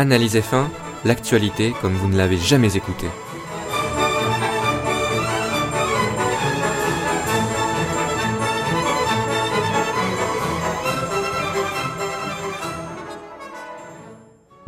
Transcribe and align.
Analyse 0.00 0.36
F1, 0.36 0.68
l'actualité 1.04 1.74
comme 1.80 1.94
vous 1.94 2.06
ne 2.06 2.16
l'avez 2.16 2.36
jamais 2.36 2.76
écouté. 2.76 3.08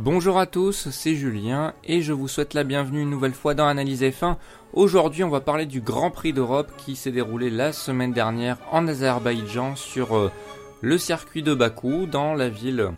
Bonjour 0.01 0.37
à 0.37 0.47
tous, 0.47 0.89
c'est 0.91 1.15
Julien 1.15 1.75
et 1.85 2.03
je 2.03 2.13
vous 2.13 2.27
souhaite 2.27 2.55
la 2.55 2.65
bienvenue 2.65 3.03
une 3.03 3.11
nouvelle 3.11 3.33
fois 3.33 3.55
dans 3.55 3.69
Analyse 3.69 4.03
F1. 4.03 4.35
Aujourd'hui, 4.73 5.23
on 5.23 5.31
va 5.31 5.41
parler 5.41 5.67
du 5.67 5.81
Grand 5.81 6.11
Prix 6.11 6.33
d'Europe 6.33 6.73
qui 6.77 6.97
s'est 6.97 7.13
déroulé 7.13 7.51
la 7.51 7.73
semaine 7.73 8.13
dernière 8.13 8.57
en 8.73 8.89
Azerbaïdjan 8.89 9.77
sur 9.77 10.17
euh, 10.17 10.33
le 10.81 10.99
circuit 10.99 11.45
de 11.45 11.55
Bakou 11.55 12.07
dans 12.07 12.35
la 12.35 12.49
ville 12.49 12.91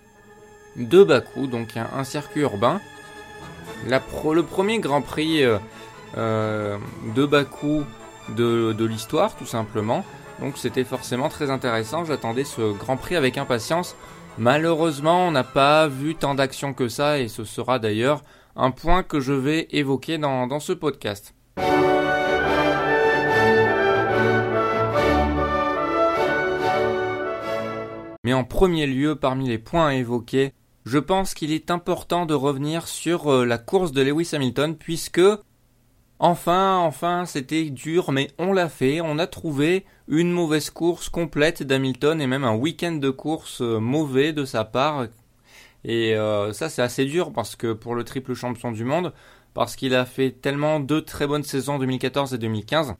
de 0.76 1.02
Bakou, 1.04 1.46
donc 1.46 1.76
un, 1.76 2.04
circuit 2.04 2.40
urbain. 2.42 2.80
le 3.86 4.40
premier 4.42 4.78
Grand 4.78 5.02
Prix 5.02 5.44
euh, 5.44 5.58
euh, 6.16 6.78
de 7.14 7.26
Bakou 7.26 7.84
de, 8.30 8.72
de 8.72 8.84
l'histoire, 8.84 9.34
tout 9.36 9.46
simplement. 9.46 10.04
Donc 10.40 10.58
c'était 10.58 10.84
forcément 10.84 11.28
très 11.28 11.50
intéressant. 11.50 12.04
J'attendais 12.04 12.44
ce 12.44 12.72
Grand 12.72 12.96
Prix 12.96 13.16
avec 13.16 13.38
impatience. 13.38 13.96
Malheureusement, 14.38 15.28
on 15.28 15.30
n'a 15.30 15.44
pas 15.44 15.88
vu 15.88 16.14
tant 16.14 16.34
d'actions 16.34 16.72
que 16.72 16.88
ça, 16.88 17.18
et 17.18 17.28
ce 17.28 17.44
sera 17.44 17.78
d'ailleurs 17.78 18.22
un 18.56 18.70
point 18.70 19.02
que 19.02 19.20
je 19.20 19.32
vais 19.32 19.68
évoquer 19.70 20.18
dans, 20.18 20.46
dans 20.46 20.60
ce 20.60 20.72
podcast. 20.72 21.34
Mais 28.24 28.32
en 28.32 28.44
premier 28.44 28.86
lieu, 28.86 29.16
parmi 29.16 29.48
les 29.48 29.58
points 29.58 29.88
à 29.88 29.94
évoquer, 29.94 30.52
je 30.84 30.98
pense 30.98 31.34
qu'il 31.34 31.52
est 31.52 31.70
important 31.70 32.26
de 32.26 32.34
revenir 32.34 32.88
sur 32.88 33.32
euh, 33.32 33.44
la 33.44 33.58
course 33.58 33.92
de 33.92 34.02
Lewis 34.02 34.30
Hamilton 34.32 34.76
puisque 34.76 35.20
enfin, 36.18 36.78
enfin, 36.78 37.24
c'était 37.24 37.70
dur 37.70 38.10
mais 38.12 38.30
on 38.38 38.52
l'a 38.52 38.68
fait, 38.68 39.00
on 39.00 39.18
a 39.18 39.26
trouvé 39.26 39.84
une 40.08 40.32
mauvaise 40.32 40.70
course 40.70 41.08
complète 41.08 41.62
d'Hamilton 41.62 42.20
et 42.20 42.26
même 42.26 42.44
un 42.44 42.54
week-end 42.54 42.92
de 42.92 43.10
course 43.10 43.60
euh, 43.60 43.78
mauvais 43.78 44.32
de 44.32 44.44
sa 44.44 44.64
part. 44.64 45.06
Et 45.84 46.14
euh, 46.14 46.52
ça 46.52 46.68
c'est 46.68 46.82
assez 46.82 47.04
dur 47.04 47.32
parce 47.32 47.56
que 47.56 47.72
pour 47.72 47.94
le 47.94 48.04
triple 48.04 48.34
champion 48.34 48.72
du 48.72 48.84
monde, 48.84 49.12
parce 49.54 49.76
qu'il 49.76 49.94
a 49.94 50.04
fait 50.04 50.30
tellement 50.30 50.80
deux 50.80 51.02
très 51.02 51.26
bonnes 51.26 51.42
saisons 51.44 51.78
2014 51.78 52.34
et 52.34 52.38
2015 52.38 52.94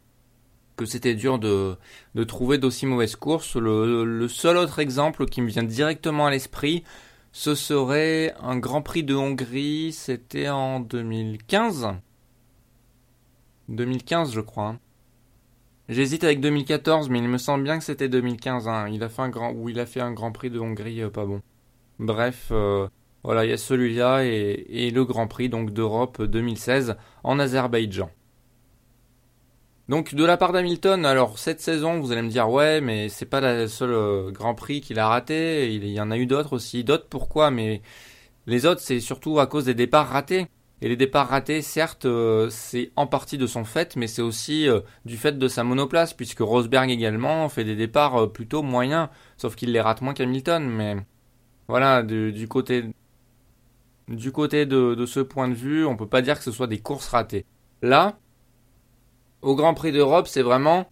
que 0.76 0.86
c'était 0.86 1.14
dur 1.14 1.38
de, 1.38 1.76
de 2.14 2.24
trouver 2.24 2.58
d'aussi 2.58 2.86
mauvaises 2.86 3.16
courses. 3.16 3.56
le, 3.56 4.26
seul 4.28 4.56
autre 4.56 4.78
exemple 4.78 5.26
qui 5.26 5.42
me 5.42 5.48
vient 5.48 5.62
directement 5.62 6.26
à 6.26 6.30
l'esprit, 6.30 6.84
ce 7.32 7.54
serait 7.54 8.34
un 8.40 8.58
Grand 8.58 8.82
Prix 8.82 9.04
de 9.04 9.14
Hongrie, 9.14 9.92
c'était 9.92 10.50
en 10.50 10.80
2015 10.80 11.88
2015 13.68 14.32
je 14.32 14.40
crois. 14.40 14.68
Hein. 14.68 14.78
J'hésite 15.88 16.24
avec 16.24 16.40
2014 16.40 17.08
mais 17.08 17.18
il 17.18 17.28
me 17.28 17.38
semble 17.38 17.64
bien 17.64 17.78
que 17.78 17.84
c'était 17.84 18.08
2015 18.08 18.68
hein. 18.68 18.88
il 18.88 19.02
a 19.02 19.08
fait 19.08 19.22
un 19.22 19.30
grand 19.30 19.52
où 19.52 19.70
il 19.70 19.80
a 19.80 19.86
fait 19.86 20.00
un 20.00 20.12
Grand 20.12 20.30
Prix 20.30 20.50
de 20.50 20.58
Hongrie 20.58 21.02
euh, 21.02 21.10
pas 21.10 21.24
bon. 21.24 21.40
Bref, 21.98 22.48
euh, 22.50 22.86
voilà, 23.24 23.44
il 23.44 23.50
y 23.50 23.54
a 23.54 23.56
celui-là 23.56 24.24
et, 24.24 24.66
et, 24.68 24.90
le 24.90 25.04
Grand 25.04 25.26
Prix 25.26 25.48
donc 25.48 25.70
d'Europe 25.72 26.22
2016 26.22 26.96
en 27.24 27.38
Azerbaïdjan. 27.38 28.10
Donc 29.88 30.14
de 30.14 30.24
la 30.24 30.36
part 30.36 30.52
d'Hamilton, 30.52 31.04
alors 31.04 31.38
cette 31.38 31.60
saison, 31.60 32.00
vous 32.00 32.12
allez 32.12 32.22
me 32.22 32.28
dire 32.30 32.48
ouais, 32.48 32.80
mais 32.80 33.08
c'est 33.08 33.26
pas 33.26 33.40
la 33.40 33.66
seule 33.66 33.90
euh, 33.90 34.30
Grand 34.30 34.54
Prix 34.54 34.80
qu'il 34.80 34.98
a 34.98 35.08
raté. 35.08 35.74
Il 35.74 35.86
y 35.86 36.00
en 36.00 36.10
a 36.10 36.18
eu 36.18 36.26
d'autres 36.26 36.54
aussi. 36.54 36.84
D'autres 36.84 37.08
pourquoi? 37.08 37.50
Mais 37.50 37.82
les 38.46 38.66
autres, 38.66 38.80
c'est 38.80 39.00
surtout 39.00 39.40
à 39.40 39.46
cause 39.46 39.64
des 39.66 39.74
départs 39.74 40.08
ratés. 40.08 40.46
Et 40.82 40.88
les 40.88 40.96
départs 40.96 41.28
ratés, 41.28 41.62
certes, 41.62 42.06
euh, 42.06 42.48
c'est 42.50 42.92
en 42.96 43.06
partie 43.06 43.38
de 43.38 43.46
son 43.46 43.64
fait, 43.64 43.96
mais 43.96 44.08
c'est 44.08 44.22
aussi 44.22 44.68
euh, 44.68 44.80
du 45.04 45.16
fait 45.16 45.38
de 45.38 45.48
sa 45.48 45.64
monoplace, 45.64 46.12
puisque 46.14 46.40
Rosberg 46.40 46.90
également 46.90 47.48
fait 47.48 47.64
des 47.64 47.76
départs 47.76 48.32
plutôt 48.32 48.62
moyens, 48.62 49.08
sauf 49.36 49.54
qu'il 49.56 49.72
les 49.72 49.80
rate 49.80 50.00
moins 50.02 50.14
qu'Hamilton. 50.14 50.68
Mais 50.68 50.96
voilà, 51.68 52.02
du, 52.02 52.48
côté 52.48 52.84
du 54.08 54.32
côté 54.32 54.66
de, 54.66 54.94
de 54.94 55.06
ce 55.06 55.20
point 55.20 55.48
de 55.48 55.54
vue, 55.54 55.84
on 55.86 55.96
peut 55.96 56.08
pas 56.08 56.22
dire 56.22 56.38
que 56.38 56.44
ce 56.44 56.52
soit 56.52 56.66
des 56.66 56.80
courses 56.80 57.08
ratées. 57.08 57.46
Là, 57.82 58.18
au 59.42 59.54
Grand 59.54 59.74
Prix 59.74 59.92
d'Europe, 59.92 60.28
c'est 60.28 60.42
vraiment 60.42 60.86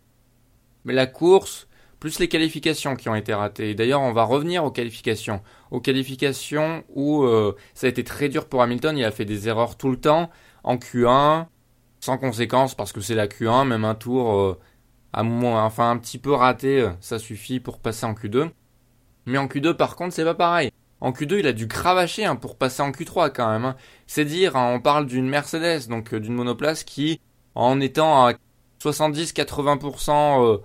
la 0.84 1.06
course 1.06 1.68
plus 2.00 2.18
les 2.18 2.28
qualifications 2.28 2.96
qui 2.96 3.08
ont 3.10 3.14
été 3.14 3.34
ratées. 3.34 3.74
D'ailleurs, 3.74 4.00
on 4.00 4.12
va 4.12 4.24
revenir 4.24 4.64
aux 4.64 4.70
qualifications. 4.70 5.42
Aux 5.70 5.80
qualifications 5.80 6.82
où 6.88 7.24
euh, 7.24 7.54
ça 7.74 7.86
a 7.86 7.90
été 7.90 8.02
très 8.02 8.30
dur 8.30 8.48
pour 8.48 8.62
Hamilton, 8.62 8.96
il 8.96 9.04
a 9.04 9.10
fait 9.10 9.26
des 9.26 9.48
erreurs 9.48 9.76
tout 9.76 9.90
le 9.90 10.00
temps. 10.00 10.30
En 10.64 10.76
Q1, 10.76 11.46
sans 12.00 12.18
conséquence, 12.18 12.74
parce 12.74 12.92
que 12.92 13.02
c'est 13.02 13.14
la 13.14 13.26
Q1, 13.26 13.68
même 13.68 13.84
un 13.84 13.94
tour 13.94 14.34
euh, 14.34 14.58
à 15.12 15.22
moins, 15.22 15.62
enfin 15.62 15.90
un 15.90 15.98
petit 15.98 16.18
peu 16.18 16.32
raté, 16.32 16.80
euh, 16.80 16.90
ça 17.00 17.18
suffit 17.18 17.60
pour 17.60 17.78
passer 17.78 18.06
en 18.06 18.14
Q2. 18.14 18.50
Mais 19.26 19.38
en 19.38 19.46
Q2, 19.46 19.74
par 19.74 19.94
contre, 19.94 20.14
c'est 20.14 20.24
pas 20.24 20.34
pareil. 20.34 20.70
En 21.02 21.12
Q2, 21.12 21.40
il 21.40 21.46
a 21.46 21.52
dû 21.52 21.68
cravacher 21.68 22.24
hein, 22.24 22.36
pour 22.36 22.56
passer 22.56 22.82
en 22.82 22.92
Q3 22.92 23.30
quand 23.34 23.50
même. 23.50 23.66
Hein. 23.66 23.76
C'est 24.06 24.24
dire, 24.24 24.56
hein, 24.56 24.72
on 24.74 24.80
parle 24.80 25.06
d'une 25.06 25.28
Mercedes, 25.28 25.88
donc 25.88 26.14
d'une 26.14 26.34
monoplace 26.34 26.82
qui 26.84 27.20
en 27.54 27.80
étant 27.80 28.26
à 28.26 28.34
70-80% 28.82 30.42
euh, 30.42 30.58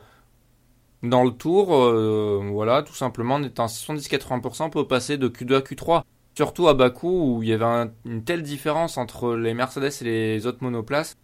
dans 1.03 1.23
le 1.23 1.31
tour, 1.31 1.75
euh, 1.75 2.41
voilà, 2.51 2.83
tout 2.83 2.93
simplement 2.93 3.35
en 3.35 3.43
étant 3.43 3.65
à 3.65 3.67
70-80%, 3.67 4.63
on 4.63 4.69
peut 4.69 4.87
passer 4.87 5.17
de 5.17 5.27
Q2 5.27 5.55
à 5.55 5.59
Q3. 5.59 6.03
Surtout 6.35 6.67
à 6.67 6.73
Bakou 6.73 7.37
où 7.37 7.43
il 7.43 7.49
y 7.49 7.53
avait 7.53 7.89
une 8.03 8.23
telle 8.23 8.43
différence 8.43 8.97
entre 8.97 9.35
les 9.35 9.53
Mercedes 9.53 9.91
et 10.01 10.03
les 10.03 10.47
autres 10.47 10.57
monoplaces 10.61 11.15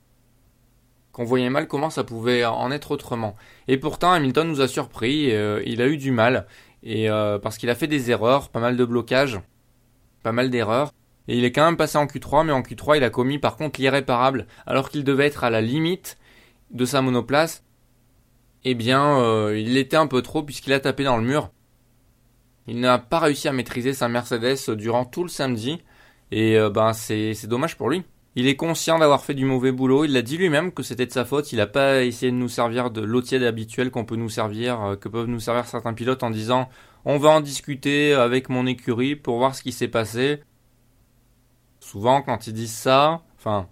qu'on 1.12 1.26
voyait 1.26 1.50
mal 1.50 1.68
comment 1.68 1.90
ça 1.90 2.06
pouvait 2.06 2.46
en 2.46 2.72
être 2.72 2.92
autrement. 2.92 3.36
Et 3.68 3.78
pourtant 3.78 4.14
Hamilton 4.14 4.48
nous 4.48 4.62
a 4.62 4.70
surpris, 4.70 5.34
euh, 5.34 5.62
il 5.66 5.82
a 5.82 5.88
eu 5.88 5.98
du 5.98 6.12
mal 6.12 6.48
et 6.84 7.10
parce 7.44 7.58
qu'il 7.58 7.70
a 7.70 7.76
fait 7.76 7.88
des 7.88 8.10
erreurs, 8.10 8.50
pas 8.50 8.60
mal 8.60 8.76
de 8.76 8.86
blocages, 8.86 9.40
pas 10.24 10.32
mal 10.32 10.50
d'erreurs. 10.50 10.92
Et 11.28 11.38
il 11.38 11.46
est 11.46 11.52
quand 11.52 11.66
même 11.66 11.78
passé 11.78 11.98
en 11.98 12.06
Q3, 12.06 12.46
mais 12.46 12.52
en 12.52 12.62
Q3, 12.62 12.98
il 12.98 13.04
a 13.04 13.10
commis 13.10 13.40
par 13.40 13.56
contre 13.56 13.80
l'irréparable, 13.80 14.48
alors 14.66 14.90
qu'il 14.90 15.04
devait 15.04 15.28
être 15.28 15.44
à 15.44 15.50
la 15.50 15.62
limite 15.62 16.18
de 16.72 16.86
sa 16.86 17.02
monoplace. 17.02 17.64
Eh 18.64 18.76
bien, 18.76 19.20
euh, 19.20 19.58
il 19.58 19.74
l'était 19.74 19.98
un 19.98 20.08
peu 20.08 20.22
trop 20.22 20.44
puisqu'il 20.44 20.74
a 20.74 20.80
tapé 20.80 21.04
dans 21.04 21.18
le 21.18 21.24
mur. 21.24 21.52
Il 22.68 22.80
n'a 22.80 23.00
pas 23.00 23.20
réussi 23.20 23.48
à 23.48 23.54
maîtriser 23.54 23.94
sa 23.94 24.08
Mercedes 24.08 24.70
durant 24.76 25.06
tout 25.06 25.24
le 25.24 25.30
samedi. 25.30 25.82
Et 26.32 26.58
euh, 26.58 26.70
ben 26.70 26.94
c'est 26.94 27.48
dommage 27.48 27.76
pour 27.76 27.90
lui. 27.90 28.04
Il 28.36 28.48
est 28.48 28.56
conscient 28.56 28.98
d'avoir 29.00 29.26
fait 29.26 29.34
du 29.34 29.44
mauvais 29.46 29.74
boulot. 29.74 30.06
Il 30.06 30.14
l'a 30.14 30.22
dit 30.22 30.38
lui-même 30.38 30.72
que 30.72 30.84
c'était 30.84 31.06
de 31.06 31.12
sa 31.12 31.26
faute. 31.26 31.52
Il 31.52 31.58
n'a 31.58 31.68
pas 31.68 32.04
essayé 32.04 32.32
de 32.32 32.38
nous 32.38 32.48
servir 32.48 32.90
de 32.90 33.02
l'eau 33.02 33.22
tiède 33.22 33.44
habituelle 33.44 33.92
qu'on 33.92 34.06
peut 34.06 34.16
nous 34.16 34.30
servir, 34.30 34.82
euh, 34.82 34.96
que 34.96 35.10
peuvent 35.10 35.28
nous 35.28 35.40
servir 35.40 35.66
certains 35.66 35.94
pilotes 35.94 36.24
en 36.24 36.30
disant 36.30 36.70
on 37.04 37.18
va 37.18 37.30
en 37.30 37.42
discuter 37.42 38.14
avec 38.14 38.48
mon 38.48 38.68
écurie 38.68 39.16
pour 39.16 39.38
voir 39.38 39.56
ce 39.56 39.64
qui 39.64 39.72
s'est 39.72 39.88
passé. 39.88 40.42
Souvent, 41.92 42.22
quand 42.22 42.48
ils 42.48 42.54
disent 42.54 42.74
ça, 42.74 43.20
enfin, 43.38 43.68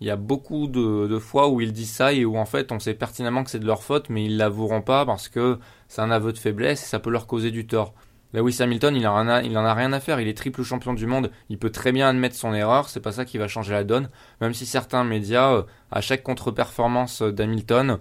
il 0.00 0.06
y 0.06 0.10
a 0.10 0.16
beaucoup 0.16 0.66
de, 0.66 1.18
fois 1.18 1.48
où 1.48 1.62
ils 1.62 1.72
disent 1.72 1.92
ça 1.92 2.12
et 2.12 2.26
où 2.26 2.36
en 2.36 2.44
fait 2.44 2.72
on 2.72 2.78
sait 2.78 2.92
pertinemment 2.92 3.42
que 3.42 3.48
c'est 3.48 3.58
de 3.58 3.64
leur 3.64 3.82
faute, 3.82 4.10
mais 4.10 4.26
ils 4.26 4.36
l'avoueront 4.36 4.82
pas 4.82 5.06
parce 5.06 5.30
que 5.30 5.58
c'est 5.88 6.02
un 6.02 6.10
aveu 6.10 6.30
de 6.34 6.36
faiblesse 6.36 6.82
et 6.82 6.86
ça 6.86 6.98
peut 6.98 7.08
leur 7.08 7.26
causer 7.26 7.50
du 7.50 7.66
tort. 7.66 7.94
Lewis 8.34 8.58
Hamilton, 8.60 8.94
il 8.96 9.08
en, 9.08 9.26
a, 9.26 9.74
rien 9.74 9.94
à 9.94 10.00
faire, 10.00 10.20
il 10.20 10.28
est 10.28 10.36
triple 10.36 10.62
champion 10.62 10.92
du 10.92 11.06
monde, 11.06 11.30
il 11.48 11.56
peut 11.56 11.70
très 11.70 11.90
bien 11.90 12.06
admettre 12.06 12.36
son 12.36 12.52
erreur, 12.52 12.90
c'est 12.90 13.00
pas 13.00 13.12
ça 13.12 13.24
qui 13.24 13.38
va 13.38 13.48
changer 13.48 13.72
la 13.72 13.84
donne, 13.84 14.10
même 14.42 14.52
si 14.52 14.66
certains 14.66 15.04
médias, 15.04 15.54
euh, 15.54 15.62
à 15.90 16.02
chaque 16.02 16.22
contre-performance 16.22 17.22
d'Hamilton, 17.22 17.98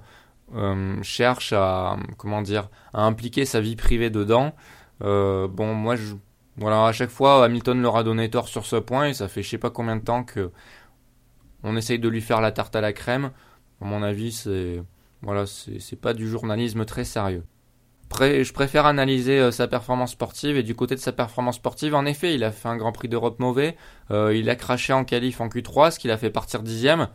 euh, 0.55 1.01
cherchent 1.03 1.53
à, 1.53 1.95
comment 2.17 2.41
dire, 2.41 2.67
à 2.93 3.05
impliquer 3.05 3.45
sa 3.45 3.61
vie 3.61 3.77
privée 3.77 4.09
dedans. 4.09 4.53
Euh, 5.03 5.47
bon, 5.47 5.73
moi, 5.73 5.95
je, 5.95 6.15
voilà, 6.57 6.85
à 6.85 6.91
chaque 6.91 7.09
fois, 7.09 7.43
Hamilton 7.45 7.81
leur 7.81 7.97
a 7.97 8.03
donné 8.03 8.29
tort 8.29 8.47
sur 8.47 8.65
ce 8.65 8.75
point 8.75 9.07
et 9.07 9.13
ça 9.13 9.27
fait 9.27 9.41
je 9.43 9.49
sais 9.49 9.57
pas 9.57 9.71
combien 9.71 9.95
de 9.95 10.03
temps 10.03 10.23
que 10.23 10.51
on 11.63 11.75
essaye 11.77 11.99
de 11.99 12.09
lui 12.09 12.21
faire 12.21 12.41
la 12.41 12.51
tarte 12.51 12.75
à 12.75 12.81
la 12.81 12.93
crème. 12.93 13.31
À 13.81 13.85
mon 13.85 14.03
avis, 14.03 14.31
c'est 14.31 14.83
voilà, 15.21 15.45
c'est 15.45 15.99
pas 15.99 16.13
du 16.13 16.29
journalisme 16.29 16.85
très 16.85 17.05
sérieux. 17.05 17.43
Je 18.19 18.53
préfère 18.53 18.85
analyser 18.85 19.39
euh, 19.39 19.51
sa 19.51 19.67
performance 19.67 20.11
sportive 20.11 20.55
et 20.57 20.63
du 20.63 20.75
côté 20.75 20.95
de 20.95 20.99
sa 20.99 21.11
performance 21.11 21.55
sportive, 21.55 21.95
en 21.95 22.05
effet, 22.05 22.35
il 22.35 22.43
a 22.43 22.51
fait 22.51 22.67
un 22.67 22.77
Grand 22.77 22.91
Prix 22.91 23.09
d'Europe 23.09 23.39
mauvais. 23.39 23.75
Euh, 24.11 24.35
il 24.35 24.49
a 24.49 24.55
craché 24.55 24.93
en 24.93 25.03
qualif 25.03 25.41
en 25.41 25.47
Q3, 25.47 25.91
ce 25.91 25.99
qui 25.99 26.07
l'a 26.07 26.17
fait 26.17 26.29
partir 26.29 26.61
dixième. 26.61 27.07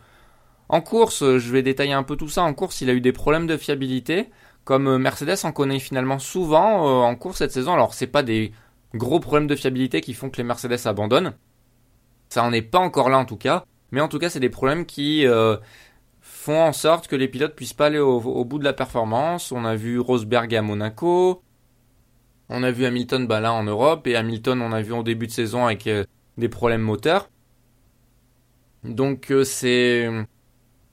En 0.67 0.81
course, 0.81 1.23
euh, 1.23 1.39
je 1.39 1.51
vais 1.51 1.63
détailler 1.63 1.93
un 1.93 2.03
peu 2.03 2.15
tout 2.15 2.27
ça. 2.27 2.43
En 2.43 2.53
course, 2.53 2.81
il 2.81 2.89
a 2.89 2.93
eu 2.93 3.01
des 3.01 3.13
problèmes 3.13 3.47
de 3.47 3.57
fiabilité, 3.57 4.29
comme 4.65 4.97
Mercedes 4.97 5.37
en 5.43 5.51
connaît 5.51 5.79
finalement 5.79 6.19
souvent 6.19 7.03
en 7.07 7.15
course 7.15 7.37
cette 7.37 7.51
saison. 7.51 7.73
Alors, 7.73 7.93
c'est 7.93 8.07
pas 8.07 8.21
des 8.23 8.51
gros 8.93 9.19
problèmes 9.19 9.47
de 9.47 9.55
fiabilité 9.55 10.01
qui 10.01 10.13
font 10.13 10.29
que 10.29 10.37
les 10.37 10.43
Mercedes 10.43 10.85
abandonnent. 10.85 11.35
Ça 12.29 12.43
en 12.43 12.51
est 12.51 12.61
pas 12.61 12.79
encore 12.79 13.09
là 13.09 13.17
en 13.17 13.25
tout 13.25 13.37
cas. 13.37 13.63
Mais 13.91 14.01
en 14.01 14.07
tout 14.07 14.19
cas, 14.19 14.29
c'est 14.29 14.39
des 14.39 14.49
problèmes 14.49 14.85
qui 14.85 15.25
euh, 15.25 15.57
font 16.21 16.61
en 16.61 16.73
sorte 16.73 17.07
que 17.07 17.15
les 17.15 17.27
pilotes 17.27 17.55
puissent 17.55 17.73
pas 17.73 17.87
aller 17.87 17.99
au, 17.99 18.45
bout 18.45 18.59
de 18.59 18.63
la 18.63 18.73
performance. 18.73 19.51
On 19.51 19.65
a 19.65 19.75
vu 19.75 19.99
Rosberg 19.99 20.53
à 20.53 20.61
Monaco. 20.61 21.41
On 22.49 22.63
a 22.63 22.71
vu 22.71 22.85
Hamilton 22.85 23.27
bah, 23.27 23.39
là 23.39 23.53
en 23.53 23.63
Europe. 23.63 24.05
Et 24.07 24.15
Hamilton, 24.15 24.61
on 24.61 24.71
a 24.71 24.81
vu 24.81 24.93
au 24.93 25.03
début 25.03 25.27
de 25.27 25.31
saison 25.31 25.65
avec 25.65 25.87
euh, 25.87 26.03
des 26.37 26.49
problèmes 26.49 26.81
moteurs. 26.81 27.29
Donc 28.83 29.33
c'est 29.43 30.07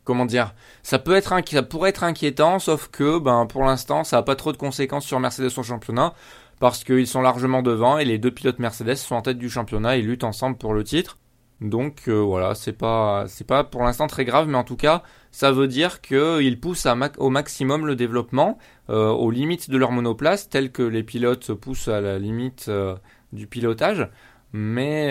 comment 0.03 0.27
dire, 0.27 0.55
ça 0.83 0.99
peut 0.99 1.15
être 1.15 1.41
pourrait 1.69 1.91
être 1.91 2.03
inquiétant, 2.03 2.59
sauf 2.59 2.89
que 2.89 3.19
ben 3.19 3.47
pour 3.47 3.65
l'instant 3.65 4.03
ça 4.03 4.17
n'a 4.17 4.23
pas 4.23 4.35
trop 4.35 4.51
de 4.51 4.57
conséquences 4.57 5.05
sur 5.05 5.21
Mercedes 5.21 5.57
au 5.57 5.63
championnat 5.63 6.15
parce 6.59 6.85
qu'ils 6.85 7.07
sont 7.07 7.23
largement 7.23 7.63
devant 7.63 7.99
et 7.99 8.05
les 8.05 8.19
deux 8.19 8.31
pilotes 8.31 8.59
Mercedes 8.59 8.97
sont 8.97 9.15
en 9.15 9.23
tête 9.23 9.39
du 9.39 9.51
championnat 9.51 9.97
et 9.97 10.03
luttent 10.03 10.25
ensemble 10.25 10.57
pour 10.57 10.75
le 10.75 10.85
titre. 10.85 11.19
Donc 11.61 12.03
euh, 12.09 12.21
voilà, 12.21 12.55
c'est 12.55 12.75
pas 12.75 13.25
c'est 13.29 13.47
pas 13.47 13.65
pour 13.65 13.83
l'instant 13.83 14.07
très 14.07 14.27
grave, 14.27 14.47
mais 14.47 14.59
en 14.59 14.65
tout 14.65 14.77
cas, 14.77 15.03
ça 15.31 15.53
veut 15.53 15.69
dire 15.69 16.03
qu'ils 16.03 16.61
poussent 16.61 16.87
au 17.19 17.31
maximum 17.31 17.87
le 17.87 17.97
développement 17.97 18.59
euh, 18.91 19.09
aux 19.09 19.31
limites 19.31 19.71
de 19.71 19.79
leur 19.79 19.91
monoplace, 19.91 20.51
tel 20.51 20.71
que 20.71 20.83
les 20.83 21.03
pilotes 21.03 21.55
poussent 21.55 21.89
à 21.89 22.01
la 22.01 22.19
limite 22.19 22.67
euh, 22.69 22.95
du 23.33 23.47
pilotage. 23.47 24.09
Mais, 24.53 25.09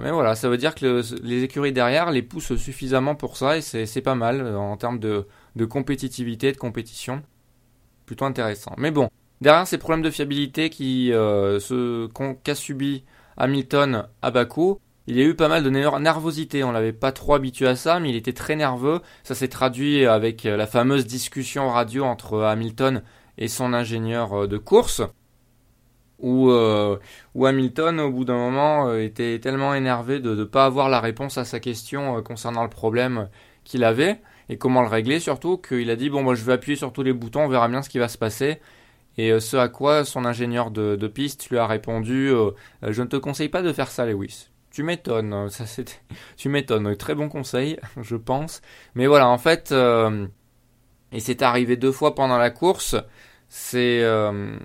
mais 0.00 0.12
voilà, 0.12 0.36
ça 0.36 0.48
veut 0.48 0.58
dire 0.58 0.76
que 0.76 1.02
les 1.24 1.42
écuries 1.42 1.72
derrière 1.72 2.12
les 2.12 2.22
poussent 2.22 2.54
suffisamment 2.54 3.16
pour 3.16 3.36
ça 3.36 3.56
et 3.56 3.62
c'est 3.62 4.02
pas 4.02 4.14
mal 4.14 4.54
en 4.54 4.76
termes 4.76 5.00
de, 5.00 5.26
de 5.56 5.64
compétitivité, 5.64 6.52
de 6.52 6.56
compétition. 6.56 7.22
Plutôt 8.06 8.26
intéressant. 8.26 8.72
Mais 8.76 8.92
bon, 8.92 9.08
derrière 9.40 9.66
ces 9.66 9.78
problèmes 9.78 10.02
de 10.02 10.10
fiabilité 10.10 10.70
qui 10.70 11.12
qu'a 11.12 12.54
subi 12.54 13.04
Hamilton 13.36 14.06
à 14.22 14.30
Bakou, 14.30 14.80
il 15.10 15.16
y 15.16 15.22
a 15.22 15.24
eu 15.24 15.34
pas 15.34 15.48
mal 15.48 15.64
de 15.64 15.70
nervosité. 15.70 16.62
On 16.62 16.70
l'avait 16.70 16.92
pas 16.92 17.10
trop 17.10 17.34
habitué 17.34 17.66
à 17.66 17.74
ça, 17.74 17.98
mais 17.98 18.10
il 18.10 18.16
était 18.16 18.32
très 18.32 18.54
nerveux. 18.54 19.00
Ça 19.24 19.34
s'est 19.34 19.48
traduit 19.48 20.06
avec 20.06 20.46
euh, 20.46 20.56
la 20.56 20.68
fameuse 20.68 21.04
discussion 21.04 21.68
radio 21.68 22.04
entre 22.04 22.40
Hamilton 22.42 23.02
et 23.36 23.48
son 23.48 23.72
ingénieur 23.72 24.44
euh, 24.44 24.46
de 24.46 24.56
course. 24.56 25.02
Où, 26.20 26.50
euh, 26.50 26.96
où 27.34 27.46
Hamilton, 27.46 27.98
au 27.98 28.10
bout 28.12 28.24
d'un 28.24 28.36
moment, 28.36 28.94
était 28.94 29.40
tellement 29.40 29.74
énervé 29.74 30.20
de 30.20 30.36
ne 30.36 30.44
pas 30.44 30.66
avoir 30.66 30.88
la 30.88 31.00
réponse 31.00 31.38
à 31.38 31.44
sa 31.44 31.58
question 31.58 32.22
concernant 32.22 32.62
le 32.62 32.70
problème 32.70 33.28
qu'il 33.64 33.82
avait 33.82 34.20
et 34.48 34.58
comment 34.58 34.82
le 34.82 34.88
régler 34.88 35.18
surtout, 35.18 35.56
qu'il 35.56 35.88
a 35.90 35.96
dit 35.96 36.10
bon 36.10 36.22
moi 36.22 36.34
je 36.34 36.44
vais 36.44 36.52
appuyer 36.52 36.76
sur 36.76 36.92
tous 36.92 37.02
les 37.02 37.14
boutons, 37.14 37.44
on 37.44 37.48
verra 37.48 37.68
bien 37.68 37.80
ce 37.82 37.88
qui 37.88 37.98
va 37.98 38.08
se 38.08 38.18
passer. 38.18 38.60
Et 39.18 39.38
ce 39.40 39.56
à 39.56 39.68
quoi 39.68 40.04
son 40.04 40.24
ingénieur 40.24 40.70
de, 40.70 41.06
piste 41.08 41.50
lui 41.50 41.58
a 41.58 41.66
répondu 41.66 42.32
je 42.82 43.02
ne 43.02 43.06
te 43.06 43.16
conseille 43.16 43.48
pas 43.48 43.62
de 43.62 43.72
faire 43.72 43.90
ça 43.90 44.06
Lewis. 44.06 44.50
Tu 44.70 44.84
m'étonnes, 44.84 45.50
ça 45.50 45.66
c'était, 45.66 46.00
tu 46.36 46.48
m'étonnes. 46.48 46.96
Très 46.96 47.14
bon 47.14 47.28
conseil, 47.28 47.78
je 48.00 48.16
pense. 48.16 48.62
Mais 48.94 49.06
voilà, 49.06 49.28
en 49.28 49.38
fait, 49.38 49.72
euh, 49.72 50.26
et 51.12 51.20
c'est 51.20 51.42
arrivé 51.42 51.76
deux 51.76 51.92
fois 51.92 52.14
pendant 52.14 52.38
la 52.38 52.50
course. 52.50 52.96
C'est 53.48 54.00
euh, 54.02 54.56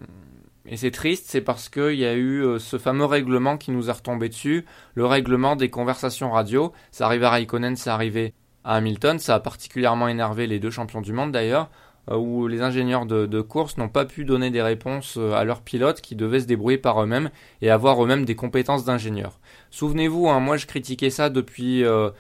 et 0.67 0.77
c'est 0.77 0.91
triste, 0.91 1.25
c'est 1.27 1.41
parce 1.41 1.69
qu'il 1.69 1.95
y 1.95 2.05
a 2.05 2.13
eu 2.13 2.43
euh, 2.43 2.59
ce 2.59 2.77
fameux 2.77 3.05
règlement 3.05 3.57
qui 3.57 3.71
nous 3.71 3.89
a 3.89 3.93
retombé 3.93 4.29
dessus, 4.29 4.65
le 4.93 5.05
règlement 5.05 5.55
des 5.55 5.69
conversations 5.69 6.31
radio. 6.31 6.71
Ça 6.91 7.05
arrivait 7.05 7.25
à 7.25 7.31
Raikkonen, 7.31 7.75
ça 7.75 7.95
arrivé 7.95 8.33
à 8.63 8.75
Hamilton. 8.75 9.17
Ça 9.17 9.35
a 9.35 9.39
particulièrement 9.39 10.07
énervé 10.07 10.45
les 10.45 10.59
deux 10.59 10.71
champions 10.71 11.01
du 11.01 11.13
monde 11.13 11.31
d'ailleurs. 11.31 11.69
Euh, 12.11 12.17
où 12.17 12.47
les 12.47 12.61
ingénieurs 12.61 13.07
de, 13.07 13.41
course 13.41 13.77
n'ont 13.77 13.89
pas 13.89 14.05
pu 14.05 14.25
donner 14.25 14.51
des 14.51 14.61
réponses 14.61 15.15
euh, 15.17 15.33
à 15.33 15.43
leurs 15.43 15.61
pilotes 15.61 16.01
qui 16.01 16.15
devaient 16.15 16.39
se 16.39 16.45
débrouiller 16.45 16.77
par 16.77 17.01
eux-mêmes 17.01 17.31
et 17.61 17.71
avoir 17.71 18.03
eux-mêmes 18.03 18.25
des 18.25 18.35
compétences 18.35 18.85
d'ingénieurs. 18.85 19.39
Souvenez-vous, 19.71 20.27
hein, 20.29 20.39
moi 20.39 20.57
je 20.57 20.67
critiquais 20.67 21.09
ça 21.09 21.31
depuis 21.31 21.83
euh, 21.83 22.11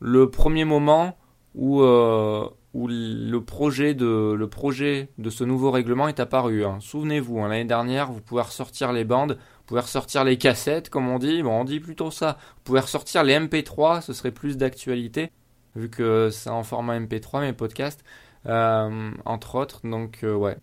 le 0.00 0.30
premier 0.30 0.64
moment 0.64 1.16
où, 1.54 1.82
où 1.82 2.88
le, 2.88 3.38
projet 3.38 3.94
de, 3.94 4.32
le 4.32 4.48
projet 4.48 5.08
de 5.18 5.30
ce 5.30 5.44
nouveau 5.44 5.70
règlement 5.70 6.08
est 6.08 6.20
apparu. 6.20 6.64
Hein. 6.64 6.78
Souvenez-vous, 6.80 7.40
hein, 7.40 7.48
l'année 7.48 7.64
dernière, 7.64 8.10
vous 8.10 8.20
pouvez 8.20 8.42
ressortir 8.42 8.92
les 8.92 9.04
bandes, 9.04 9.32
vous 9.32 9.64
pouvez 9.66 9.80
ressortir 9.80 10.24
les 10.24 10.38
cassettes, 10.38 10.90
comme 10.90 11.08
on 11.08 11.18
dit, 11.18 11.42
bon 11.42 11.60
on 11.60 11.64
dit 11.64 11.80
plutôt 11.80 12.10
ça, 12.10 12.38
vous 12.56 12.62
pouvez 12.64 12.80
ressortir 12.80 13.24
les 13.24 13.38
MP3, 13.38 14.00
ce 14.00 14.12
serait 14.12 14.30
plus 14.30 14.56
d'actualité, 14.56 15.30
vu 15.74 15.88
que 15.88 16.30
c'est 16.30 16.50
en 16.50 16.62
format 16.62 16.98
MP3 16.98 17.40
mes 17.40 17.52
podcasts. 17.52 18.04
Euh, 18.46 19.10
entre 19.24 19.56
autres. 19.56 19.80
Donc 19.84 20.20
euh, 20.22 20.34
ouais. 20.34 20.56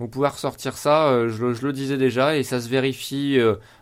Vous 0.00 0.08
pouvez 0.08 0.28
ressortir 0.28 0.76
ça, 0.76 1.08
euh, 1.08 1.28
je, 1.28 1.64
le 1.64 1.72
disais 1.72 1.96
déjà, 1.96 2.36
et 2.36 2.42
ça 2.42 2.60
se 2.60 2.68
vérifie. 2.68 3.38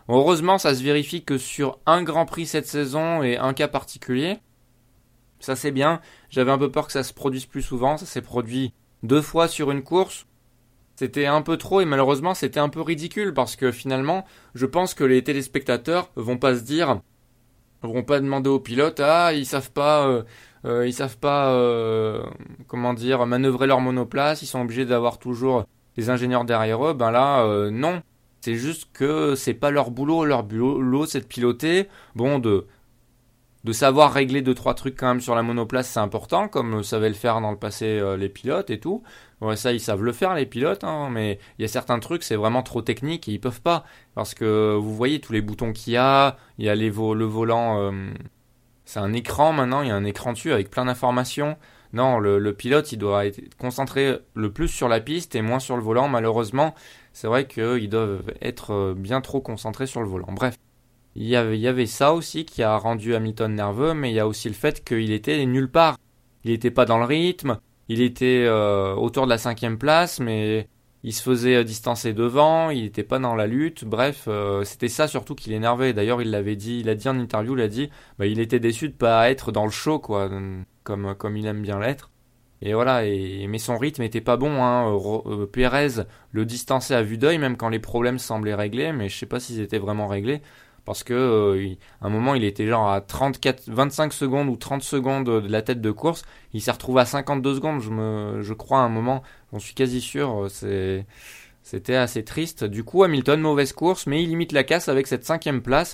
heureusement, 0.07 0.57
ça 0.59 0.75
se 0.75 0.83
vérifie 0.83 1.23
que 1.23 1.37
sur 1.37 1.79
un 1.85 2.03
Grand 2.03 2.25
Prix 2.25 2.45
cette 2.45 2.67
saison 2.67 3.23
et 3.23 3.37
un 3.37 3.53
cas 3.53 3.67
particulier. 3.67 4.37
Ça 5.39 5.55
c'est 5.55 5.71
bien. 5.71 5.99
J'avais 6.29 6.51
un 6.51 6.57
peu 6.57 6.71
peur 6.71 6.85
que 6.85 6.93
ça 6.93 7.03
se 7.03 7.13
produise 7.13 7.45
plus 7.45 7.63
souvent. 7.63 7.97
Ça 7.97 8.05
s'est 8.05 8.21
produit 8.21 8.73
deux 9.01 9.21
fois 9.21 9.47
sur 9.47 9.71
une 9.71 9.83
course. 9.83 10.27
C'était 10.95 11.25
un 11.25 11.41
peu 11.41 11.57
trop 11.57 11.81
et 11.81 11.85
malheureusement 11.85 12.35
c'était 12.35 12.59
un 12.59 12.69
peu 12.69 12.81
ridicule 12.81 13.33
parce 13.33 13.55
que 13.55 13.71
finalement, 13.71 14.25
je 14.53 14.67
pense 14.67 14.93
que 14.93 15.03
les 15.03 15.23
téléspectateurs 15.23 16.11
vont 16.15 16.37
pas 16.37 16.55
se 16.55 16.61
dire, 16.61 17.01
vont 17.81 18.03
pas 18.03 18.19
demander 18.19 18.51
aux 18.51 18.59
pilotes, 18.59 18.99
ah 18.99 19.33
ils 19.33 19.47
savent 19.47 19.71
pas 19.71 20.23
ils 20.65 20.93
savent 20.93 21.17
pas 21.17 21.53
euh, 21.53 22.23
comment 22.67 22.93
dire 22.93 23.25
manœuvrer 23.25 23.67
leur 23.67 23.81
monoplace, 23.81 24.41
ils 24.41 24.47
sont 24.47 24.61
obligés 24.61 24.85
d'avoir 24.85 25.19
toujours 25.19 25.65
des 25.97 26.09
ingénieurs 26.09 26.45
derrière 26.45 26.85
eux. 26.85 26.93
Ben 26.93 27.11
là, 27.11 27.43
euh, 27.43 27.69
non. 27.69 28.01
C'est 28.41 28.55
juste 28.55 28.89
que 28.93 29.35
c'est 29.35 29.53
pas 29.53 29.71
leur 29.71 29.91
boulot. 29.91 30.25
Leur 30.25 30.43
boulot, 30.43 31.05
c'est 31.05 31.21
de 31.21 31.25
piloter. 31.25 31.87
Bon, 32.15 32.39
de 32.39 32.67
de 33.63 33.71
savoir 33.71 34.11
régler 34.11 34.41
deux 34.41 34.53
trois 34.53 34.73
trucs 34.73 34.97
quand 34.97 35.07
même 35.07 35.21
sur 35.21 35.35
la 35.35 35.41
monoplace, 35.41 35.87
c'est 35.87 35.99
important, 36.01 36.49
comme 36.49 36.83
savaient 36.83 37.07
le 37.07 37.15
faire 37.15 37.39
dans 37.39 37.51
le 37.51 37.57
passé 37.57 38.01
les 38.17 38.27
pilotes 38.27 38.69
et 38.69 38.79
tout. 38.79 39.03
Ouais, 39.39 39.55
ça, 39.55 39.71
ils 39.71 39.79
savent 39.79 40.03
le 40.03 40.11
faire 40.11 40.35
les 40.35 40.45
pilotes, 40.45 40.83
hein, 40.83 41.09
mais 41.09 41.39
il 41.57 41.61
y 41.61 41.65
a 41.65 41.69
certains 41.69 41.99
trucs, 41.99 42.23
c'est 42.23 42.35
vraiment 42.35 42.61
trop 42.61 42.81
technique 42.81 43.29
et 43.29 43.31
ils 43.31 43.39
peuvent 43.39 43.61
pas 43.61 43.85
parce 44.15 44.33
que 44.33 44.75
vous 44.75 44.93
voyez 44.93 45.21
tous 45.21 45.31
les 45.31 45.41
boutons 45.41 45.71
qu'il 45.71 45.93
y 45.93 45.97
a, 45.97 46.35
il 46.57 46.65
y 46.65 46.69
a 46.69 46.75
les 46.75 46.89
le 46.89 47.23
volant 47.23 47.93
c'est 48.85 48.99
un 48.99 49.13
écran 49.13 49.53
maintenant, 49.53 49.81
il 49.81 49.87
y 49.87 49.91
a 49.91 49.95
un 49.95 50.05
écran 50.05 50.33
dessus 50.33 50.51
avec 50.51 50.69
plein 50.69 50.85
d'informations. 50.85 51.57
Non, 51.93 52.17
le, 52.17 52.53
pilote, 52.53 52.91
il 52.91 52.97
doit 52.97 53.27
être 53.27 53.39
concentré 53.57 54.17
le 54.33 54.51
plus 54.51 54.67
sur 54.67 54.87
la 54.87 54.99
piste 54.99 55.35
et 55.35 55.43
moins 55.43 55.59
sur 55.59 55.77
le 55.77 55.83
volant. 55.83 56.09
Malheureusement, 56.09 56.73
c'est 57.13 57.27
vrai 57.27 57.47
qu'ils 57.47 57.87
doivent 57.87 58.33
être 58.41 58.73
euh, 58.73 58.93
bien 58.97 59.21
trop 59.21 59.41
concentrés 59.41 59.85
sur 59.85 60.01
le 60.01 60.07
volant. 60.07 60.31
Bref, 60.31 60.55
il 61.15 61.27
y, 61.27 61.35
avait, 61.35 61.85
ça 61.85 62.13
aussi 62.15 62.45
qui 62.45 62.63
a 62.63 62.75
rendu 62.75 63.13
Hamilton 63.13 63.53
nerveux, 63.53 63.93
mais 63.93 64.09
il 64.09 64.15
y 64.15 64.19
a 64.19 64.27
aussi 64.27 64.47
le 64.47 64.55
fait 64.55 64.83
qu'il 64.83 65.11
était 65.11 65.45
nulle 65.45 65.69
part. 65.69 65.97
Il 66.43 66.49
n'était 66.51 66.71
pas 66.71 66.85
dans 66.85 66.97
le 66.97 67.05
rythme, 67.05 67.59
il 67.87 68.01
était 68.01 68.45
euh, 68.47 68.95
autour 68.95 69.25
de 69.25 69.29
la 69.29 69.37
cinquième 69.37 69.77
place, 69.77 70.19
mais 70.19 70.67
il 71.03 71.13
se 71.13 71.21
faisait 71.21 71.55
euh, 71.57 71.63
distancer 71.63 72.13
devant, 72.13 72.69
il 72.69 72.83
n'était 72.83 73.03
pas 73.03 73.19
dans 73.19 73.35
la 73.35 73.47
lutte, 73.47 73.85
bref, 73.85 74.25
euh, 74.27 74.63
c'était 74.63 74.87
ça 74.87 75.07
surtout 75.07 75.35
qui 75.35 75.49
l'énervait. 75.49 75.93
D'ailleurs, 75.93 76.21
il 76.21 76.31
l'avait 76.31 76.55
dit, 76.55 76.79
il 76.79 76.89
a 76.89 76.95
dit 76.95 77.07
en 77.09 77.19
interview, 77.19 77.55
il 77.55 77.61
a 77.61 77.67
dit, 77.67 77.89
bah, 78.17 78.25
il 78.25 78.39
était 78.39 78.59
déçu 78.59 78.89
de 78.89 78.93
pas 78.93 79.29
être 79.29 79.51
dans 79.51 79.65
le 79.65 79.71
show, 79.71 79.99
quoi, 79.99 80.29
comme, 80.83 81.15
comme 81.15 81.37
il 81.37 81.45
aime 81.45 81.61
bien 81.61 81.79
l'être. 81.79 82.09
Et 82.61 82.73
voilà, 82.73 83.05
et, 83.05 83.45
mais 83.47 83.57
son 83.57 83.77
rythme 83.77 84.03
était 84.03 84.21
pas 84.21 84.37
bon. 84.37 84.63
Hein. 84.63 84.97
Euh, 85.25 85.45
Pérez 85.45 86.05
le 86.31 86.45
distançait 86.45 86.95
à 86.95 87.03
vue 87.03 87.17
d'œil, 87.17 87.37
même 87.37 87.57
quand 87.57 87.67
les 87.67 87.79
problèmes 87.79 88.19
semblaient 88.19 88.55
réglés, 88.55 88.93
mais 88.93 89.09
je 89.09 89.17
sais 89.17 89.25
pas 89.25 89.41
s'ils 89.41 89.59
étaient 89.59 89.79
vraiment 89.79 90.07
réglés 90.07 90.41
parce 90.85 91.03
que 91.03 91.13
euh, 91.13 91.75
à 92.01 92.07
un 92.07 92.09
moment 92.09 92.35
il 92.35 92.43
était 92.43 92.67
genre 92.67 92.89
à 92.89 93.01
34 93.01 93.63
25 93.67 94.13
secondes 94.13 94.49
ou 94.49 94.55
30 94.55 94.83
secondes 94.83 95.25
de 95.25 95.47
la 95.47 95.61
tête 95.61 95.81
de 95.81 95.91
course. 95.91 96.23
Il 96.53 96.61
s'est 96.61 96.71
retrouvé 96.71 97.01
à 97.01 97.05
52 97.05 97.55
secondes 97.55 97.81
je 97.81 98.53
crois 98.53 98.79
à 98.79 98.81
un 98.81 98.89
moment. 98.89 99.23
J'en 99.51 99.59
suis 99.59 99.73
quasi 99.73 100.01
sûr 100.01 100.47
euh, 100.63 101.01
c'était 101.61 101.95
assez 101.95 102.23
triste. 102.23 102.63
Du 102.63 102.83
coup 102.83 103.03
Hamilton 103.03 103.39
mauvaise 103.41 103.73
course 103.73 104.07
mais 104.07 104.23
il 104.23 104.29
limite 104.29 104.51
la 104.51 104.63
casse 104.63 104.89
avec 104.89 105.07
cette 105.07 105.25
cinquième 105.25 105.61
place 105.61 105.93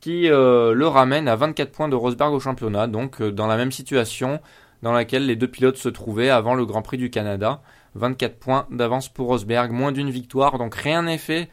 qui 0.00 0.30
euh, 0.30 0.74
le 0.74 0.86
ramène 0.86 1.26
à 1.26 1.34
24 1.34 1.72
points 1.72 1.88
de 1.88 1.96
Rosberg 1.96 2.32
au 2.32 2.40
championnat. 2.40 2.86
Donc 2.86 3.22
dans 3.22 3.46
la 3.46 3.56
même 3.56 3.72
situation 3.72 4.40
dans 4.82 4.92
laquelle 4.92 5.26
les 5.26 5.34
deux 5.34 5.48
pilotes 5.48 5.76
se 5.76 5.88
trouvaient 5.88 6.30
avant 6.30 6.54
le 6.54 6.64
Grand 6.64 6.82
Prix 6.82 6.98
du 6.98 7.10
Canada. 7.10 7.60
24 7.94 8.38
points 8.38 8.66
d'avance 8.70 9.08
pour 9.08 9.26
Rosberg 9.26 9.72
moins 9.72 9.90
d'une 9.90 10.10
victoire. 10.10 10.58
Donc 10.58 10.74
rien 10.76 11.02
n'est 11.02 11.18
fait 11.18 11.48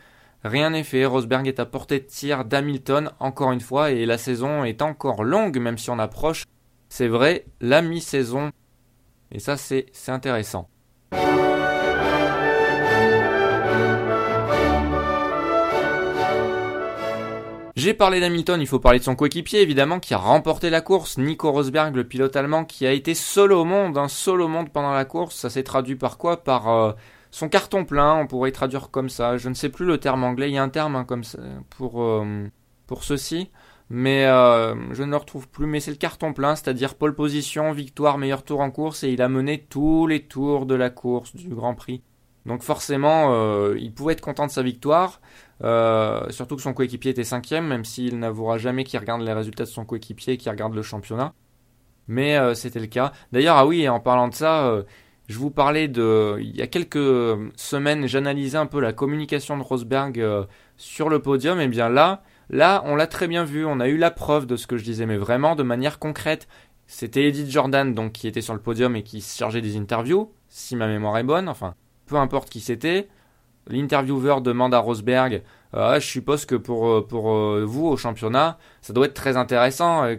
Rien 0.45 0.69
n'est 0.69 0.83
fait, 0.83 1.07
Rosberg 1.07 1.47
est 1.47 1.59
à 1.59 1.65
portée 1.65 1.99
de 1.99 2.05
tir 2.05 2.45
d'Hamilton 2.45 3.09
encore 3.19 3.51
une 3.51 3.61
fois 3.61 3.89
et 3.89 4.05
la 4.05 4.19
saison 4.19 4.63
est 4.63 4.83
encore 4.83 5.23
longue 5.23 5.57
même 5.59 5.79
si 5.79 5.89
on 5.89 5.97
approche, 5.97 6.43
c'est 6.87 7.07
vrai, 7.07 7.45
la 7.61 7.81
mi-saison. 7.81 8.51
Et 9.31 9.39
ça 9.39 9.57
c'est 9.57 9.87
intéressant. 10.07 10.69
J'ai 17.75 17.95
parlé 17.95 18.19
d'Hamilton, 18.19 18.61
il 18.61 18.67
faut 18.67 18.79
parler 18.79 18.99
de 18.99 19.03
son 19.03 19.15
coéquipier 19.15 19.61
évidemment 19.61 19.99
qui 19.99 20.13
a 20.13 20.19
remporté 20.19 20.69
la 20.69 20.81
course, 20.81 21.17
Nico 21.17 21.51
Rosberg, 21.51 21.95
le 21.95 22.03
pilote 22.03 22.35
allemand 22.35 22.65
qui 22.65 22.85
a 22.85 22.91
été 22.91 23.15
solo 23.15 23.61
au 23.61 23.65
monde, 23.65 23.97
un 23.97 24.07
solo 24.07 24.45
au 24.45 24.47
monde 24.47 24.69
pendant 24.69 24.93
la 24.93 25.05
course, 25.05 25.37
ça 25.37 25.49
s'est 25.49 25.63
traduit 25.63 25.95
par 25.95 26.19
quoi? 26.19 26.43
Par 26.43 26.69
euh, 26.69 26.91
son 27.35 27.49
carton 27.49 27.83
plein, 27.83 28.15
on 28.15 28.27
pourrait 28.27 28.53
traduire 28.53 28.89
comme 28.91 29.09
ça. 29.09 29.35
Je 29.35 29.49
ne 29.49 29.55
sais 29.55 29.67
plus 29.67 29.85
le 29.85 29.97
terme 29.97 30.23
anglais, 30.23 30.49
il 30.49 30.53
y 30.53 30.57
a 30.57 30.63
un 30.63 30.69
terme 30.69 30.95
hein, 30.95 31.03
comme 31.03 31.25
ça 31.25 31.37
pour, 31.69 32.01
euh, 32.01 32.47
ceci, 33.01 33.51
mais 33.89 34.25
euh, 34.25 34.73
je 34.93 35.03
ne 35.03 35.11
le 35.11 35.17
retrouve 35.17 35.49
plus. 35.49 35.65
Mais 35.65 35.81
c'est 35.81 35.91
le 35.91 35.97
carton 35.97 36.31
plein, 36.31 36.55
c'est-à-dire 36.55 36.95
pole 36.95 37.13
position, 37.13 37.73
victoire, 37.73 38.17
meilleur 38.17 38.43
tour 38.43 38.61
en 38.61 38.71
course, 38.71 39.03
et 39.03 39.09
il 39.09 39.21
a 39.21 39.27
mené 39.27 39.59
tous 39.59 40.07
les 40.07 40.21
tours 40.21 40.65
de 40.65 40.75
la 40.75 40.89
course 40.89 41.35
du 41.35 41.49
Grand 41.49 41.75
Prix. 41.75 42.01
Donc 42.45 42.63
forcément, 42.63 43.33
euh, 43.33 43.75
il 43.77 43.93
pouvait 43.93 44.13
être 44.13 44.21
content 44.21 44.45
de 44.45 44.51
sa 44.51 44.63
victoire. 44.63 45.19
surtout 45.59 46.55
que 46.55 46.61
son 46.61 46.73
coéquipier 46.73 47.11
était 47.11 47.25
cinquième, 47.25 47.67
même 47.67 47.83
s'il 47.83 48.17
n'avouera 48.17 48.57
jamais 48.57 48.85
qu'il 48.85 48.97
regarde 48.97 49.21
les 49.21 49.33
résultats 49.33 49.65
de 49.65 49.69
son 49.69 49.83
coéquipier 49.83 50.35
et 50.35 50.37
qu'il 50.37 50.49
regarde 50.51 50.73
le 50.73 50.83
championnat. 50.83 51.33
Mais 52.07 52.37
c'était 52.55 52.79
le 52.79 52.87
cas. 52.87 53.11
D'ailleurs, 53.33 53.57
ah 53.57 53.65
oui, 53.65 53.89
en 53.89 53.99
parlant 53.99 54.29
de 54.29 54.35
ça, 54.35 54.85
je 55.27 55.37
vous 55.37 55.51
parlais 55.51 55.87
de... 55.87 56.37
Il 56.39 56.55
y 56.55 56.61
a 56.61 56.67
quelques 56.67 56.97
semaines, 57.55 58.07
j'analysais 58.07 58.57
un 58.57 58.65
peu 58.65 58.79
la 58.79 58.93
communication 58.93 59.57
de 59.57 59.63
Rosberg 59.63 60.23
sur 60.77 61.09
le 61.09 61.19
podium. 61.19 61.59
Et 61.59 61.67
bien 61.67 61.89
là, 61.89 62.23
là, 62.49 62.83
on 62.85 62.95
l'a 62.95 63.07
très 63.07 63.27
bien 63.27 63.43
vu. 63.43 63.65
On 63.65 63.79
a 63.79 63.87
eu 63.87 63.97
la 63.97 64.11
preuve 64.11 64.45
de 64.45 64.55
ce 64.55 64.67
que 64.67 64.77
je 64.77 64.83
disais, 64.83 65.05
mais 65.05 65.17
vraiment 65.17 65.55
de 65.55 65.63
manière 65.63 65.99
concrète. 65.99 66.47
C'était 66.87 67.23
Edith 67.23 67.49
Jordan 67.49 67.93
donc 67.93 68.11
qui 68.11 68.27
était 68.27 68.41
sur 68.41 68.53
le 68.53 68.59
podium 68.59 68.95
et 68.95 69.03
qui 69.03 69.21
se 69.21 69.37
chargeait 69.37 69.61
des 69.61 69.77
interviews, 69.77 70.31
si 70.49 70.75
ma 70.75 70.87
mémoire 70.87 71.17
est 71.17 71.23
bonne. 71.23 71.49
Enfin, 71.49 71.75
peu 72.05 72.15
importe 72.15 72.49
qui 72.49 72.59
c'était. 72.59 73.07
L'intervieweur 73.67 74.41
demande 74.41 74.75
à 74.75 74.79
Rosberg 74.79 75.41
ah, 75.73 75.99
Je 75.99 76.05
suppose 76.05 76.45
que 76.45 76.55
pour, 76.55 76.87
euh, 76.87 77.07
euh, 77.13 77.65
vous 77.65 77.87
au 77.87 77.97
championnat, 77.97 78.59
ça 78.81 78.93
doit 78.93 79.07
être 79.07 79.15
très 79.15 79.37
intéressant. 79.37 80.03
Euh, 80.03 80.15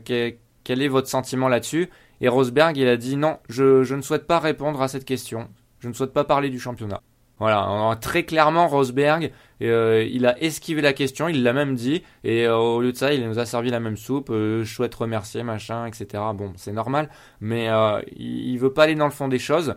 quel 0.64 0.82
est 0.82 0.88
votre 0.88 1.08
sentiment 1.08 1.48
là-dessus? 1.48 1.88
Et 2.20 2.28
Rosberg, 2.28 2.76
il 2.76 2.88
a 2.88 2.96
dit 2.96 3.16
Non, 3.16 3.38
je, 3.48 3.82
je 3.82 3.94
ne 3.94 4.02
souhaite 4.02 4.26
pas 4.26 4.38
répondre 4.38 4.80
à 4.82 4.88
cette 4.88 5.04
question. 5.04 5.48
Je 5.80 5.88
ne 5.88 5.92
souhaite 5.92 6.12
pas 6.12 6.24
parler 6.24 6.50
du 6.50 6.58
championnat. 6.58 7.02
Voilà, 7.38 7.98
très 8.00 8.24
clairement, 8.24 8.66
Rosberg, 8.66 9.30
euh, 9.60 10.08
il 10.10 10.24
a 10.24 10.40
esquivé 10.42 10.80
la 10.80 10.94
question, 10.94 11.28
il 11.28 11.42
l'a 11.42 11.52
même 11.52 11.74
dit, 11.74 12.02
et 12.24 12.46
euh, 12.46 12.56
au 12.56 12.80
lieu 12.80 12.92
de 12.92 12.96
ça, 12.96 13.12
il 13.12 13.28
nous 13.28 13.38
a 13.38 13.44
servi 13.44 13.68
la 13.68 13.78
même 13.78 13.98
soupe, 13.98 14.30
euh, 14.30 14.64
je 14.64 14.74
souhaite 14.74 14.94
remercier, 14.94 15.42
machin, 15.42 15.84
etc. 15.84 16.22
Bon, 16.34 16.54
c'est 16.56 16.72
normal, 16.72 17.10
mais 17.40 17.68
il, 18.16 18.48
il, 18.48 18.58
veut 18.58 18.72
pas 18.72 18.84
aller 18.84 18.94
dans 18.94 19.04
le 19.04 19.10
fond 19.10 19.28
des 19.28 19.38
choses. 19.38 19.74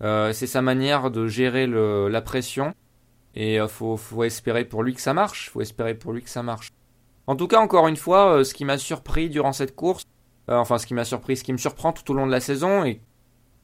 c'est 0.00 0.46
sa 0.48 0.60
manière 0.60 1.12
de 1.12 1.28
gérer 1.28 1.68
la 1.68 2.20
pression, 2.20 2.74
et 3.36 3.58
faut, 3.68 3.96
faut 3.96 4.24
espérer 4.24 4.64
pour 4.64 4.82
lui 4.82 4.94
que 4.94 5.00
ça 5.00 5.14
marche, 5.14 5.50
faut 5.50 5.60
espérer 5.60 5.94
pour 5.94 6.12
lui 6.12 6.22
que 6.22 6.30
ça 6.30 6.42
marche. 6.42 6.72
En 7.28 7.36
tout 7.36 7.46
cas, 7.46 7.60
encore 7.60 7.86
une 7.86 7.96
fois, 7.96 8.44
ce 8.44 8.54
qui 8.54 8.64
m'a 8.64 8.78
surpris 8.78 9.28
durant 9.28 9.52
cette 9.52 9.76
course, 9.76 10.02
enfin 10.48 10.78
ce 10.78 10.86
qui 10.86 10.94
m'a 10.94 11.04
surpris, 11.04 11.36
ce 11.36 11.44
qui 11.44 11.52
me 11.52 11.58
surprend 11.58 11.92
tout 11.92 12.10
au 12.10 12.14
long 12.14 12.26
de 12.26 12.32
la 12.32 12.40
saison, 12.40 12.84
et 12.84 13.00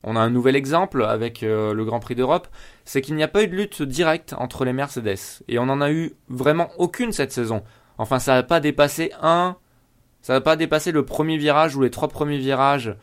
on 0.06 0.16
a 0.16 0.20
un 0.20 0.30
nouvel 0.30 0.54
exemple 0.54 1.02
avec 1.02 1.42
euh, 1.42 1.72
le 1.72 1.84
Grand 1.84 1.98
Prix 1.98 2.14
d'Europe, 2.14 2.48
c'est 2.84 3.00
qu'il 3.00 3.14
n'y 3.14 3.22
a 3.22 3.28
pas 3.28 3.42
eu 3.42 3.48
de 3.48 3.56
lutte 3.56 3.82
directe 3.82 4.34
entre 4.36 4.64
les 4.66 4.74
Mercedes. 4.74 5.42
Et 5.48 5.58
on 5.58 5.66
n'en 5.66 5.80
a 5.80 5.90
eu 5.90 6.12
vraiment 6.28 6.68
aucune 6.76 7.10
cette 7.10 7.32
saison. 7.32 7.62
Enfin, 7.96 8.18
ça 8.18 8.34
n'a 8.34 8.42
pas 8.42 8.60
dépassé 8.60 9.12
un. 9.22 9.56
Ça 10.20 10.34
n'a 10.34 10.40
pas 10.42 10.56
dépassé 10.56 10.92
le 10.92 11.04
premier 11.04 11.38
virage 11.38 11.74
ou 11.74 11.80
les 11.80 11.90
trois 11.90 12.08
premiers 12.08 12.38
virages 12.38 12.94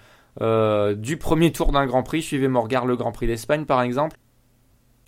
euh, 0.41 0.93
du 0.93 1.17
premier 1.17 1.51
tour 1.51 1.71
d'un 1.71 1.87
Grand 1.87 2.03
Prix. 2.03 2.21
Suivez-moi, 2.21 2.61
regarde 2.61 2.87
le 2.87 2.95
Grand 2.95 3.11
Prix 3.11 3.27
d'Espagne 3.27 3.65
par 3.65 3.81
exemple. 3.81 4.17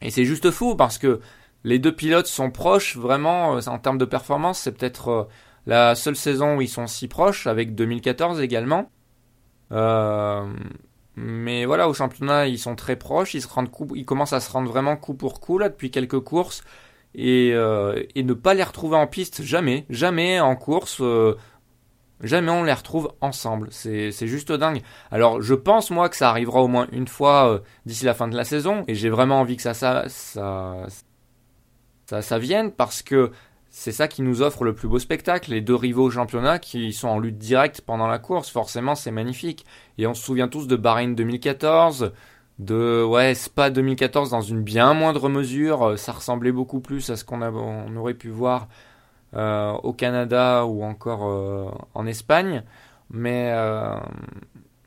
Et 0.01 0.10
c'est 0.10 0.25
juste 0.25 0.50
fou 0.50 0.75
parce 0.75 0.98
que 0.98 1.20
les 1.63 1.80
deux 1.80 1.96
pilotes 1.96 2.27
sont 2.27 2.50
proches, 2.50 2.98
vraiment, 2.98 3.56
euh, 3.56 3.62
en 3.68 3.77
termes 3.77 4.00
de 4.00 4.06
performance. 4.06 4.60
C'est 4.60 4.72
peut-être 4.72 5.27
la 5.65 5.96
seule 5.96 6.15
saison 6.15 6.58
où 6.58 6.62
ils 6.62 6.70
sont 6.70 6.88
si 6.88 7.08
proches, 7.08 7.48
avec 7.48 7.75
2014 7.75 8.41
également. 8.41 8.91
Euh, 9.72 10.46
mais 11.15 11.65
voilà, 11.65 11.88
au 11.88 11.93
championnat, 11.93 12.48
ils 12.48 12.60
sont 12.60 12.75
très 12.75 12.96
proches. 12.96 13.34
Ils, 13.34 13.41
se 13.41 13.48
rendent 13.48 13.70
coup, 13.70 13.88
ils 13.96 14.05
commencent 14.05 14.34
à 14.34 14.39
se 14.39 14.51
rendre 14.51 14.70
vraiment 14.70 14.96
coup 14.98 15.13
pour 15.13 15.39
coup 15.39 15.58
là 15.58 15.70
depuis 15.70 15.91
quelques 15.91 16.20
courses. 16.20 16.63
Et, 17.15 17.51
euh, 17.53 18.01
et 18.15 18.24
ne 18.24 18.34
pas 18.34 18.55
les 18.55 18.63
retrouver 18.63 18.98
en 18.98 19.05
piste, 19.08 19.43
jamais. 19.43 19.86
Jamais 19.89 20.39
en 20.39 20.55
course. 20.55 20.98
Euh, 21.01 21.36
jamais 22.22 22.50
on 22.51 22.63
les 22.63 22.74
retrouve 22.74 23.13
ensemble. 23.22 23.67
C'est, 23.72 24.12
juste 24.12 24.51
dingue. 24.51 24.82
Alors 25.12 25.41
je 25.41 25.53
pense 25.53 25.91
moi 25.91 26.10
que 26.10 26.15
ça 26.15 26.29
arrivera 26.29 26.62
au 26.62 26.67
moins 26.67 26.88
une 26.91 27.08
fois 27.08 27.51
euh, 27.51 27.60
d'ici 27.86 28.05
la 28.05 28.15
fin 28.15 28.27
de 28.27 28.36
la 28.36 28.43
saison. 28.43 28.84
Et 28.88 28.96
j'ai 28.96 29.10
vraiment 29.10 29.39
envie 29.39 29.58
que 29.58 29.62
ça, 29.62 29.75
ça, 29.75 30.05
ça, 30.08 30.88
ça 32.22 32.39
vienne 32.39 32.72
parce 32.72 33.03
que 33.03 33.32
c'est 33.75 33.92
ça 33.92 34.08
qui 34.08 34.22
nous 34.22 34.44
offre 34.44 34.63
le 34.65 34.75
plus 34.75 34.88
beau 34.88 35.00
spectacle. 35.00 35.50
Les 35.50 35.60
deux 35.60 35.74
rivaux 35.74 36.03
au 36.03 36.12
championnat 36.12 36.60
qui 36.60 36.94
sont 36.94 37.08
en 37.08 37.18
lutte 37.18 37.39
directe 37.39 37.82
pendant 37.82 38.06
la 38.06 38.20
course, 38.20 38.51
forcément 38.51 38.94
c'est 38.94 39.10
magnifique. 39.10 39.65
Et 39.98 40.06
on 40.06 40.13
se 40.13 40.24
souvient 40.24 40.48
tous 40.48 40.68
de 40.68 40.75
Bahreïn 40.75 41.15
2014, 41.15 42.13
de 42.60 43.03
ouais 43.03 43.34
Spa 43.34 43.72
2014 43.72 44.30
dans 44.30 44.42
une 44.42 44.62
bien 44.62 44.94
moindre 44.94 45.27
mesure. 45.27 45.98
Ça 45.98 46.12
ressemblait 46.12 46.51
beaucoup 46.51 46.82
plus 46.82 47.10
à 47.10 47.18
ce 47.18 47.25
qu'on 47.25 47.96
aurait 47.98 48.13
pu 48.13 48.30
voir 48.30 48.68
euh, 49.34 49.72
au 49.72 49.92
Canada 49.92 50.65
ou 50.68 50.84
encore 50.84 51.27
euh, 51.27 51.65
en 51.96 52.06
Espagne. 52.06 52.62
Mais 53.10 53.50
euh, 53.53 53.96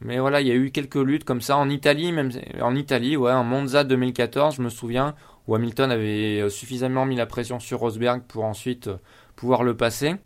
mais 0.01 0.21
voilà, 0.21 0.41
il 0.41 0.47
y 0.47 0.53
a 0.53 0.55
eu 0.55 0.71
quelques 0.71 0.95
luttes 0.95 1.25
comme 1.25 1.41
ça 1.41 1.57
en 1.57 1.69
Italie, 1.71 2.13
même 2.13 2.31
en 2.61 2.77
Italie, 2.77 3.17
ouais, 3.17 3.33
en 3.33 3.43
Monza 3.43 3.83
2014, 3.83 4.55
je 4.57 4.63
me 4.63 4.69
souviens 4.69 5.17
où 5.47 5.55
Hamilton 5.55 5.91
avait 5.91 6.41
euh, 6.41 6.49
suffisamment 6.49 7.07
mis 7.07 7.17
la 7.17 7.27
pression 7.27 7.61
sur 7.61 7.81
Rosberg 7.81 8.23
pour 8.23 8.45
ensuite 8.45 8.89
euh, 8.89 8.97
pouvoir 9.37 9.63
le 9.63 9.77
passer. 9.77 10.17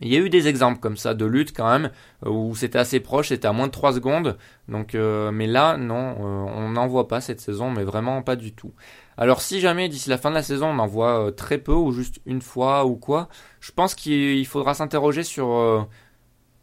Il 0.00 0.08
y 0.08 0.16
a 0.16 0.20
eu 0.20 0.30
des 0.30 0.46
exemples 0.46 0.78
comme 0.78 0.96
ça 0.96 1.14
de 1.14 1.24
lutte 1.24 1.54
quand 1.54 1.68
même 1.68 1.90
euh, 2.24 2.30
où 2.30 2.54
c'était 2.54 2.78
assez 2.78 3.00
proche, 3.00 3.28
c'était 3.28 3.48
à 3.48 3.52
moins 3.52 3.66
de 3.66 3.72
3 3.72 3.94
secondes. 3.94 4.38
Donc, 4.68 4.94
mais 4.94 5.46
là, 5.46 5.76
non, 5.76 6.16
on 6.20 6.68
n'en 6.68 6.86
voit 6.86 7.08
pas 7.08 7.20
cette 7.20 7.40
saison, 7.40 7.70
mais 7.70 7.84
vraiment 7.84 8.22
pas 8.22 8.36
du 8.36 8.52
tout. 8.52 8.72
Alors 9.16 9.40
si 9.40 9.60
jamais 9.60 9.88
d'ici 9.88 10.08
la 10.10 10.18
fin 10.18 10.30
de 10.30 10.36
la 10.36 10.44
saison 10.44 10.68
on 10.68 10.78
en 10.78 10.86
voit 10.86 11.32
très 11.32 11.58
peu 11.58 11.72
ou 11.72 11.90
juste 11.90 12.20
une 12.24 12.40
fois 12.40 12.86
ou 12.86 12.94
quoi, 12.94 13.28
je 13.60 13.72
pense 13.72 13.96
qu'il 13.96 14.46
faudra 14.46 14.74
s'interroger 14.74 15.24
sur 15.24 15.88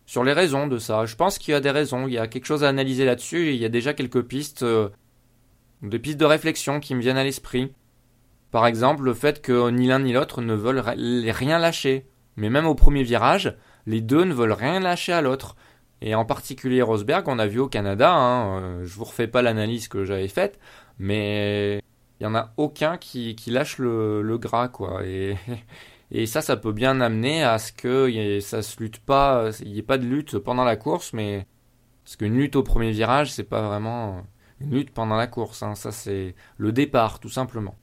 sur 0.06 0.24
les 0.24 0.34
raisons 0.34 0.68
de 0.68 0.78
ça. 0.78 1.06
Je 1.06 1.16
pense 1.16 1.38
qu'il 1.38 1.52
y 1.52 1.56
a 1.56 1.60
des 1.60 1.72
raisons, 1.72 2.08
il 2.08 2.14
y 2.14 2.18
a 2.18 2.28
quelque 2.28 2.46
chose 2.46 2.64
à 2.64 2.70
analyser 2.70 3.04
là-dessus. 3.06 3.50
Il 3.50 3.58
y 3.58 3.66
a 3.66 3.70
déjà 3.70 3.94
quelques 3.94 4.22
pistes 4.22 4.64
des 5.90 6.00
pistes 6.00 6.20
de 6.20 6.26
réflexion 6.26 6.80
qui 6.80 6.96
me 6.96 7.02
viennent 7.02 7.18
à 7.18 7.24
l'esprit. 7.24 7.74
Par 8.52 8.68
exemple, 8.68 9.04
le 9.04 9.14
fait 9.14 9.42
que 9.42 9.70
ni 9.70 9.88
l'un 9.88 10.00
ni 10.00 10.14
l'autre 10.14 10.42
ne 10.42 10.54
veulent 10.54 10.80
rien 10.80 11.60
lâcher. 11.60 12.08
Mais 12.38 12.50
même 12.50 12.66
au 12.66 12.76
premier 12.76 13.04
virage, 13.04 13.56
les 13.86 14.02
deux 14.02 14.24
ne 14.24 14.34
veulent 14.34 14.52
rien 14.52 14.80
lâcher 14.80 15.14
à 15.14 15.22
l'autre. 15.22 15.56
Et 16.02 16.16
en 16.16 16.26
particulier 16.26 16.82
Rosberg, 16.82 17.28
on 17.28 17.40
a 17.40 17.48
vu 17.48 17.60
au 17.60 17.68
Canada, 17.68 18.14
hein, 18.14 18.62
euh, 18.62 18.86
je 18.86 18.96
vous 18.96 19.06
refais 19.06 19.28
pas 19.28 19.42
l'analyse 19.42 19.88
que 19.88 20.04
j'avais 20.04 20.28
faite, 20.28 20.60
mais 21.00 21.82
il 22.20 22.24
y 22.24 22.28
en 22.28 22.36
a 22.36 22.54
aucun 22.58 22.98
qui, 22.98 23.36
lâche 23.48 23.78
le, 23.78 24.38
gras, 24.38 24.68
quoi. 24.68 25.06
Et, 25.06 25.38
et 26.12 26.26
ça, 26.26 26.42
ça 26.42 26.58
peut 26.58 26.74
bien 26.74 27.00
amener 27.02 27.44
à 27.44 27.58
ce 27.60 27.72
que 27.72 28.40
ça 28.42 28.62
se 28.62 28.80
lutte 28.82 29.00
pas, 29.00 29.50
il 29.62 29.72
n'y 29.72 29.80
ait 29.80 29.84
pas 29.84 29.98
de 29.98 30.06
lutte 30.06 30.38
pendant 30.38 30.66
la 30.66 30.76
course, 30.76 31.14
mais 31.14 31.48
parce 32.04 32.18
qu'une 32.18 32.36
lutte 32.38 32.56
au 32.56 32.64
premier 32.64 32.92
virage, 32.92 33.32
c'est 33.32 33.44
pas 33.44 33.62
vraiment 33.62 34.24
une 34.62 34.72
lutte 34.72 34.92
pendant 34.92 35.16
la 35.16 35.28
course. 35.28 35.64
Hein. 35.64 35.76
Ça, 35.76 35.92
c'est 35.92 36.36
le 36.58 36.72
départ, 36.72 37.20
tout 37.20 37.30
simplement. 37.30 37.76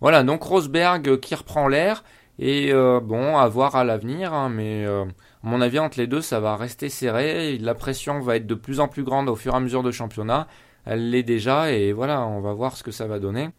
Voilà, 0.00 0.22
donc 0.22 0.42
Rosberg 0.42 1.20
qui 1.20 1.34
reprend 1.34 1.68
l'air. 1.68 2.04
Et 2.42 2.72
euh, 2.72 3.00
bon, 3.00 3.36
à 3.36 3.46
voir 3.48 3.76
à 3.76 3.84
l'avenir, 3.84 4.32
hein, 4.32 4.48
mais 4.48 4.86
euh, 4.86 5.04
à 5.04 5.08
mon 5.42 5.60
avis, 5.60 5.78
entre 5.78 5.98
les 5.98 6.06
deux, 6.06 6.22
ça 6.22 6.40
va 6.40 6.56
rester 6.56 6.88
serré. 6.88 7.58
La 7.58 7.74
pression 7.74 8.20
va 8.20 8.36
être 8.36 8.46
de 8.46 8.54
plus 8.54 8.80
en 8.80 8.88
plus 8.88 9.04
grande 9.04 9.28
au 9.28 9.36
fur 9.36 9.52
et 9.52 9.56
à 9.56 9.60
mesure 9.60 9.82
de 9.82 9.90
championnat. 9.90 10.48
Elle 10.86 11.10
l'est 11.10 11.22
déjà, 11.22 11.70
et 11.70 11.92
voilà, 11.92 12.26
on 12.26 12.40
va 12.40 12.54
voir 12.54 12.78
ce 12.78 12.82
que 12.82 12.92
ça 12.92 13.06
va 13.06 13.18
donner. 13.18 13.50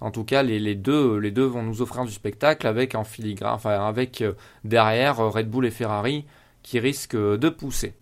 En 0.00 0.10
tout 0.10 0.24
cas, 0.24 0.42
les, 0.42 0.74
deux, 0.74 1.18
les 1.18 1.30
deux 1.30 1.44
vont 1.44 1.62
nous 1.62 1.82
offrir 1.82 2.06
du 2.06 2.12
spectacle 2.12 2.66
avec 2.66 2.94
en 2.94 3.04
filigrane, 3.04 3.52
enfin 3.52 3.86
avec 3.86 4.22
euh, 4.22 4.32
derrière 4.64 5.18
Red 5.18 5.50
Bull 5.50 5.66
et 5.66 5.70
Ferrari 5.70 6.24
qui 6.62 6.78
risquent 6.80 7.16
de 7.16 7.48
pousser. 7.50 7.94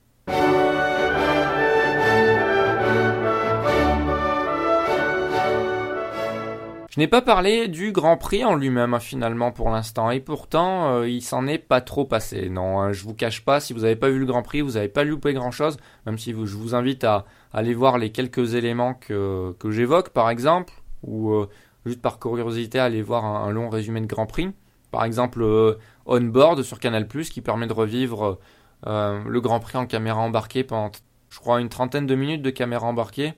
Je 6.98 7.02
n'ai 7.04 7.06
pas 7.06 7.22
parlé 7.22 7.68
du 7.68 7.92
Grand 7.92 8.16
Prix 8.16 8.44
en 8.44 8.56
lui-même 8.56 8.92
hein, 8.92 8.98
finalement 8.98 9.52
pour 9.52 9.70
l'instant 9.70 10.10
et 10.10 10.18
pourtant 10.18 10.94
euh, 10.94 11.08
il 11.08 11.22
s'en 11.22 11.46
est 11.46 11.58
pas 11.58 11.80
trop 11.80 12.04
passé. 12.04 12.48
Non, 12.48 12.80
hein, 12.80 12.90
je 12.90 13.04
vous 13.04 13.14
cache 13.14 13.44
pas, 13.44 13.60
si 13.60 13.72
vous 13.72 13.82
n'avez 13.82 13.94
pas 13.94 14.08
vu 14.08 14.18
le 14.18 14.26
Grand 14.26 14.42
Prix, 14.42 14.62
vous 14.62 14.72
n'avez 14.72 14.88
pas 14.88 15.04
loupé 15.04 15.32
grand-chose, 15.32 15.76
même 16.06 16.18
si 16.18 16.32
je 16.32 16.56
vous 16.56 16.74
invite 16.74 17.04
à, 17.04 17.24
aller 17.52 17.72
voir 17.72 17.98
les 17.98 18.10
quelques 18.10 18.54
éléments 18.54 18.94
que, 18.94 19.54
que 19.60 19.70
j'évoque 19.70 20.08
par 20.08 20.28
exemple, 20.28 20.72
ou 21.04 21.30
euh, 21.30 21.48
juste 21.86 22.02
par 22.02 22.18
curiosité 22.18 22.80
aller 22.80 23.00
voir 23.00 23.24
un, 23.24 23.52
long 23.52 23.68
résumé 23.68 24.00
de 24.00 24.06
Grand 24.06 24.26
Prix. 24.26 24.50
Par 24.90 25.04
exemple 25.04 25.40
euh, 25.40 25.74
On 26.04 26.20
Board 26.22 26.62
sur 26.62 26.80
Canal⁇ 26.80 27.04
qui 27.28 27.40
permet 27.42 27.68
de 27.68 27.74
revivre 27.74 28.40
le 28.84 29.38
Grand 29.38 29.60
Prix 29.60 29.78
en 29.78 29.86
caméra 29.86 30.18
embarquée 30.18 30.64
pendant 30.64 30.90
je 31.30 31.38
crois 31.38 31.60
une 31.60 31.68
trentaine 31.68 32.08
de 32.08 32.16
minutes 32.16 32.42
de 32.42 32.50
caméra 32.50 32.88
embarquée. 32.88 33.34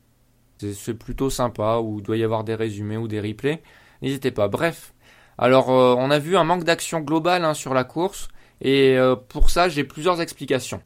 C'est 0.60 0.94
plutôt 0.94 1.30
sympa, 1.30 1.78
où 1.78 1.98
il 1.98 2.02
doit 2.02 2.16
y 2.16 2.24
avoir 2.24 2.44
des 2.44 2.54
résumés 2.54 2.96
ou 2.96 3.08
des 3.08 3.20
replays. 3.20 3.62
N'hésitez 4.02 4.30
pas. 4.30 4.48
Bref. 4.48 4.94
Alors, 5.38 5.70
euh, 5.70 5.94
on 5.96 6.10
a 6.10 6.18
vu 6.18 6.36
un 6.36 6.44
manque 6.44 6.64
d'action 6.64 7.00
globale 7.00 7.44
hein, 7.44 7.54
sur 7.54 7.72
la 7.72 7.84
course. 7.84 8.28
Et 8.60 8.98
euh, 8.98 9.16
pour 9.16 9.48
ça, 9.48 9.68
j'ai 9.70 9.84
plusieurs 9.84 10.20
explications. 10.20 10.82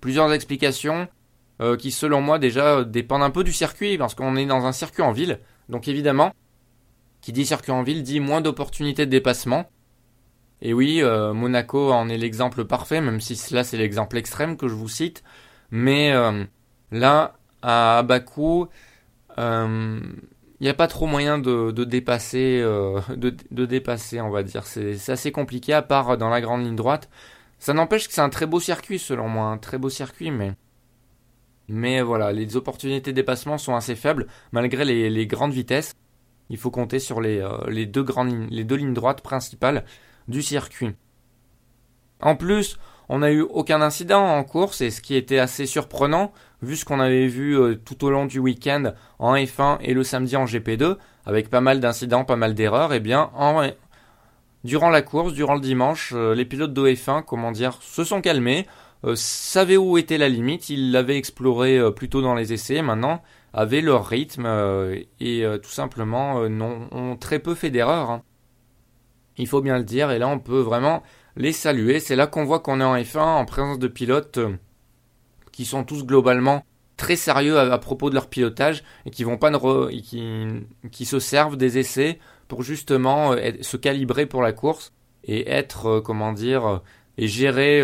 Plusieurs 0.00 0.32
explications 0.32 1.08
euh, 1.60 1.76
qui, 1.76 1.90
selon 1.90 2.20
moi, 2.20 2.38
déjà 2.38 2.84
dépendent 2.84 3.24
un 3.24 3.30
peu 3.30 3.42
du 3.42 3.52
circuit, 3.52 3.98
parce 3.98 4.14
qu'on 4.14 4.36
est 4.36 4.46
dans 4.46 4.64
un 4.64 4.72
circuit 4.72 5.02
en 5.02 5.10
ville. 5.10 5.40
Donc, 5.68 5.88
évidemment, 5.88 6.32
qui 7.20 7.32
dit 7.32 7.44
circuit 7.44 7.72
en 7.72 7.82
ville 7.82 8.04
dit 8.04 8.20
moins 8.20 8.40
d'opportunités 8.40 9.06
de 9.06 9.10
dépassement. 9.10 9.68
Et 10.62 10.72
oui, 10.72 11.02
Monaco 11.02 11.92
en 11.92 12.08
est 12.08 12.16
l'exemple 12.16 12.64
parfait, 12.64 13.00
même 13.00 13.20
si 13.20 13.36
cela 13.36 13.62
c'est 13.62 13.76
l'exemple 13.76 14.16
extrême 14.16 14.56
que 14.56 14.66
je 14.66 14.74
vous 14.74 14.88
cite. 14.88 15.22
Mais 15.70 16.12
là, 16.90 17.37
à 17.62 18.02
Bakou, 18.02 18.68
euh, 19.38 20.00
il 20.60 20.64
n'y 20.64 20.68
a 20.68 20.74
pas 20.74 20.88
trop 20.88 21.06
moyen 21.06 21.38
de, 21.38 21.70
dépasser, 21.84 22.60
euh, 22.62 23.00
de, 23.16 23.66
dépasser, 23.66 24.20
on 24.20 24.30
va 24.30 24.42
dire. 24.42 24.66
C'est 24.66 25.10
assez 25.10 25.30
compliqué 25.30 25.72
à 25.72 25.82
part 25.82 26.18
dans 26.18 26.28
la 26.28 26.40
grande 26.40 26.64
ligne 26.64 26.76
droite. 26.76 27.08
Ça 27.58 27.72
n'empêche 27.72 28.08
que 28.08 28.14
c'est 28.14 28.20
un 28.20 28.28
très 28.28 28.46
beau 28.46 28.60
circuit 28.60 28.98
selon 28.98 29.28
moi, 29.28 29.46
un 29.46 29.58
très 29.58 29.78
beau 29.78 29.88
circuit, 29.88 30.30
mais 30.30 30.54
mais 31.70 32.00
voilà, 32.00 32.32
les 32.32 32.56
opportunités 32.56 33.12
de 33.12 33.16
dépassement 33.16 33.58
sont 33.58 33.74
assez 33.74 33.94
faibles 33.94 34.26
malgré 34.52 34.84
les, 34.84 35.26
grandes 35.26 35.52
vitesses. 35.52 35.92
Il 36.48 36.56
faut 36.56 36.70
compter 36.70 36.98
sur 36.98 37.20
les, 37.20 37.40
euh, 37.40 37.58
les 37.68 37.84
deux 37.84 38.02
grandes 38.02 38.48
les 38.50 38.64
deux 38.64 38.76
lignes 38.76 38.94
droites 38.94 39.20
principales 39.20 39.84
du 40.28 40.40
circuit. 40.42 40.94
En 42.22 42.36
plus, 42.36 42.78
on 43.08 43.18
n'a 43.18 43.30
eu 43.30 43.42
aucun 43.42 43.82
incident 43.82 44.24
en 44.24 44.44
course 44.44 44.80
et 44.80 44.90
ce 44.90 45.00
qui 45.00 45.14
était 45.14 45.38
assez 45.38 45.66
surprenant 45.66 46.32
vu 46.62 46.76
ce 46.76 46.84
qu'on 46.84 47.00
avait 47.00 47.26
vu 47.26 47.58
euh, 47.58 47.76
tout 47.76 48.04
au 48.04 48.10
long 48.10 48.26
du 48.26 48.38
week-end 48.38 48.92
en 49.18 49.34
F1 49.34 49.78
et 49.80 49.94
le 49.94 50.02
samedi 50.02 50.36
en 50.36 50.44
GP2 50.44 50.96
avec 51.26 51.50
pas 51.50 51.60
mal 51.60 51.80
d'incidents, 51.80 52.24
pas 52.24 52.36
mal 52.36 52.54
d'erreurs, 52.54 52.92
eh 52.92 53.00
bien 53.00 53.30
en, 53.34 53.68
durant 54.64 54.90
la 54.90 55.02
course, 55.02 55.34
durant 55.34 55.54
le 55.54 55.60
dimanche, 55.60 56.12
euh, 56.14 56.34
les 56.34 56.44
pilotes 56.44 56.72
de 56.72 56.88
F1, 56.88 57.22
comment 57.22 57.52
dire, 57.52 57.78
se 57.82 58.02
sont 58.02 58.20
calmés, 58.20 58.66
euh, 59.04 59.14
savaient 59.14 59.76
où 59.76 59.98
était 59.98 60.18
la 60.18 60.28
limite, 60.28 60.70
ils 60.70 60.90
l'avaient 60.90 61.18
exploré 61.18 61.80
plus 61.94 62.08
tôt 62.08 62.22
dans 62.22 62.34
les 62.34 62.52
essais, 62.52 62.82
maintenant 62.82 63.22
avaient 63.54 63.80
leur 63.80 64.06
rythme 64.06 64.46
et 65.20 65.42
tout 65.62 65.70
simplement 65.70 66.34
ont 66.36 67.16
très 67.16 67.38
peu 67.38 67.54
fait 67.54 67.70
d'erreurs. 67.70 68.10
Hein. 68.10 68.22
Il 69.38 69.46
faut 69.46 69.62
bien 69.62 69.78
le 69.78 69.84
dire, 69.84 70.10
et 70.10 70.18
là 70.18 70.28
on 70.28 70.38
peut 70.38 70.60
vraiment 70.60 71.02
les 71.34 71.52
saluer. 71.52 71.98
C'est 71.98 72.14
là 72.14 72.26
qu'on 72.26 72.44
voit 72.44 72.60
qu'on 72.60 72.80
est 72.80 72.84
en 72.84 72.94
F1 72.94 73.20
en 73.20 73.44
présence 73.46 73.78
de 73.78 73.88
pilotes 73.88 74.38
qui 75.58 75.64
sont 75.64 75.82
tous 75.82 76.06
globalement 76.06 76.64
très 76.96 77.16
sérieux 77.16 77.58
à, 77.58 77.78
propos 77.78 78.10
de 78.10 78.14
leur 78.14 78.28
pilotage 78.28 78.84
et 79.04 79.10
qui 79.10 79.24
vont 79.24 79.38
pas 79.38 79.50
qui, 79.90 80.46
qui 80.92 81.04
se 81.04 81.18
servent 81.18 81.56
des 81.56 81.78
essais 81.78 82.20
pour 82.46 82.62
justement 82.62 83.32
euh, 83.32 83.50
se 83.60 83.76
calibrer 83.76 84.26
pour 84.26 84.40
la 84.40 84.52
course 84.52 84.92
et 85.24 85.50
être 85.50 85.86
euh, 85.86 86.00
comment 86.00 86.32
dire 86.32 86.80
et 87.16 87.26
gérer 87.26 87.82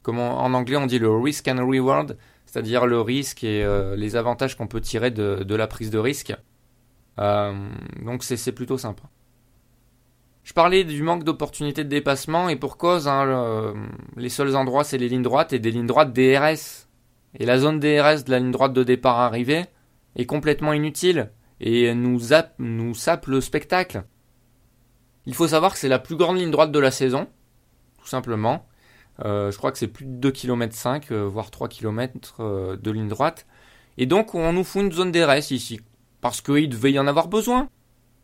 comment 0.00 0.38
en 0.38 0.54
anglais 0.54 0.78
on 0.78 0.86
dit 0.86 0.98
le 0.98 1.14
risk 1.14 1.48
and 1.48 1.66
reward 1.66 2.16
c'est-à-dire 2.46 2.86
le 2.86 3.02
risque 3.02 3.44
et 3.44 3.62
les 3.98 4.16
avantages 4.16 4.56
qu'on 4.56 4.66
peut 4.66 4.80
tirer 4.80 5.10
de, 5.10 5.44
de, 5.44 5.54
la 5.54 5.66
prise 5.66 5.90
de 5.90 5.98
risque. 5.98 6.34
Donc 7.18 8.24
c'est 8.24 8.52
plutôt 8.52 8.78
sympa 8.78 9.02
je 10.44 10.52
parlais 10.52 10.84
du 10.84 11.02
manque 11.02 11.24
d'opportunités 11.24 11.84
de 11.84 11.88
dépassement 11.88 12.48
et 12.48 12.56
pour 12.56 12.76
cause, 12.76 13.06
hein, 13.06 13.74
les 14.16 14.28
seuls 14.28 14.56
endroits 14.56 14.84
c'est 14.84 14.98
les 14.98 15.08
lignes 15.08 15.22
droites 15.22 15.52
et 15.52 15.58
des 15.58 15.70
lignes 15.70 15.86
droites 15.86 16.12
DRS. 16.12 16.88
Et 17.38 17.46
la 17.46 17.58
zone 17.58 17.80
DRS 17.80 18.24
de 18.24 18.30
la 18.30 18.38
ligne 18.38 18.50
droite 18.50 18.72
de 18.72 18.82
départ 18.82 19.20
arrivée 19.20 19.64
est 20.16 20.26
complètement 20.26 20.72
inutile 20.72 21.30
et 21.60 21.94
nous, 21.94 22.20
nous 22.58 22.94
sape 22.94 23.26
le 23.26 23.40
spectacle. 23.40 24.04
Il 25.26 25.34
faut 25.34 25.48
savoir 25.48 25.72
que 25.72 25.78
c'est 25.78 25.88
la 25.88 26.00
plus 26.00 26.16
grande 26.16 26.38
ligne 26.38 26.50
droite 26.50 26.72
de 26.72 26.78
la 26.78 26.90
saison, 26.90 27.28
tout 27.98 28.08
simplement. 28.08 28.66
Euh, 29.24 29.52
je 29.52 29.58
crois 29.58 29.70
que 29.70 29.78
c'est 29.78 29.88
plus 29.88 30.04
de 30.04 30.10
2 30.10 30.30
km 30.32 30.74
5, 30.74 31.12
voire 31.12 31.50
3 31.50 31.68
km 31.68 32.40
euh, 32.40 32.76
de 32.76 32.90
ligne 32.90 33.08
droite. 33.08 33.46
Et 33.98 34.06
donc 34.06 34.34
on 34.34 34.52
nous 34.52 34.64
fout 34.64 34.82
une 34.82 34.92
zone 34.92 35.12
DRS 35.12 35.52
ici, 35.52 35.80
parce 36.20 36.40
qu'il 36.40 36.68
devait 36.68 36.92
y 36.92 36.98
en 36.98 37.06
avoir 37.06 37.28
besoin. 37.28 37.68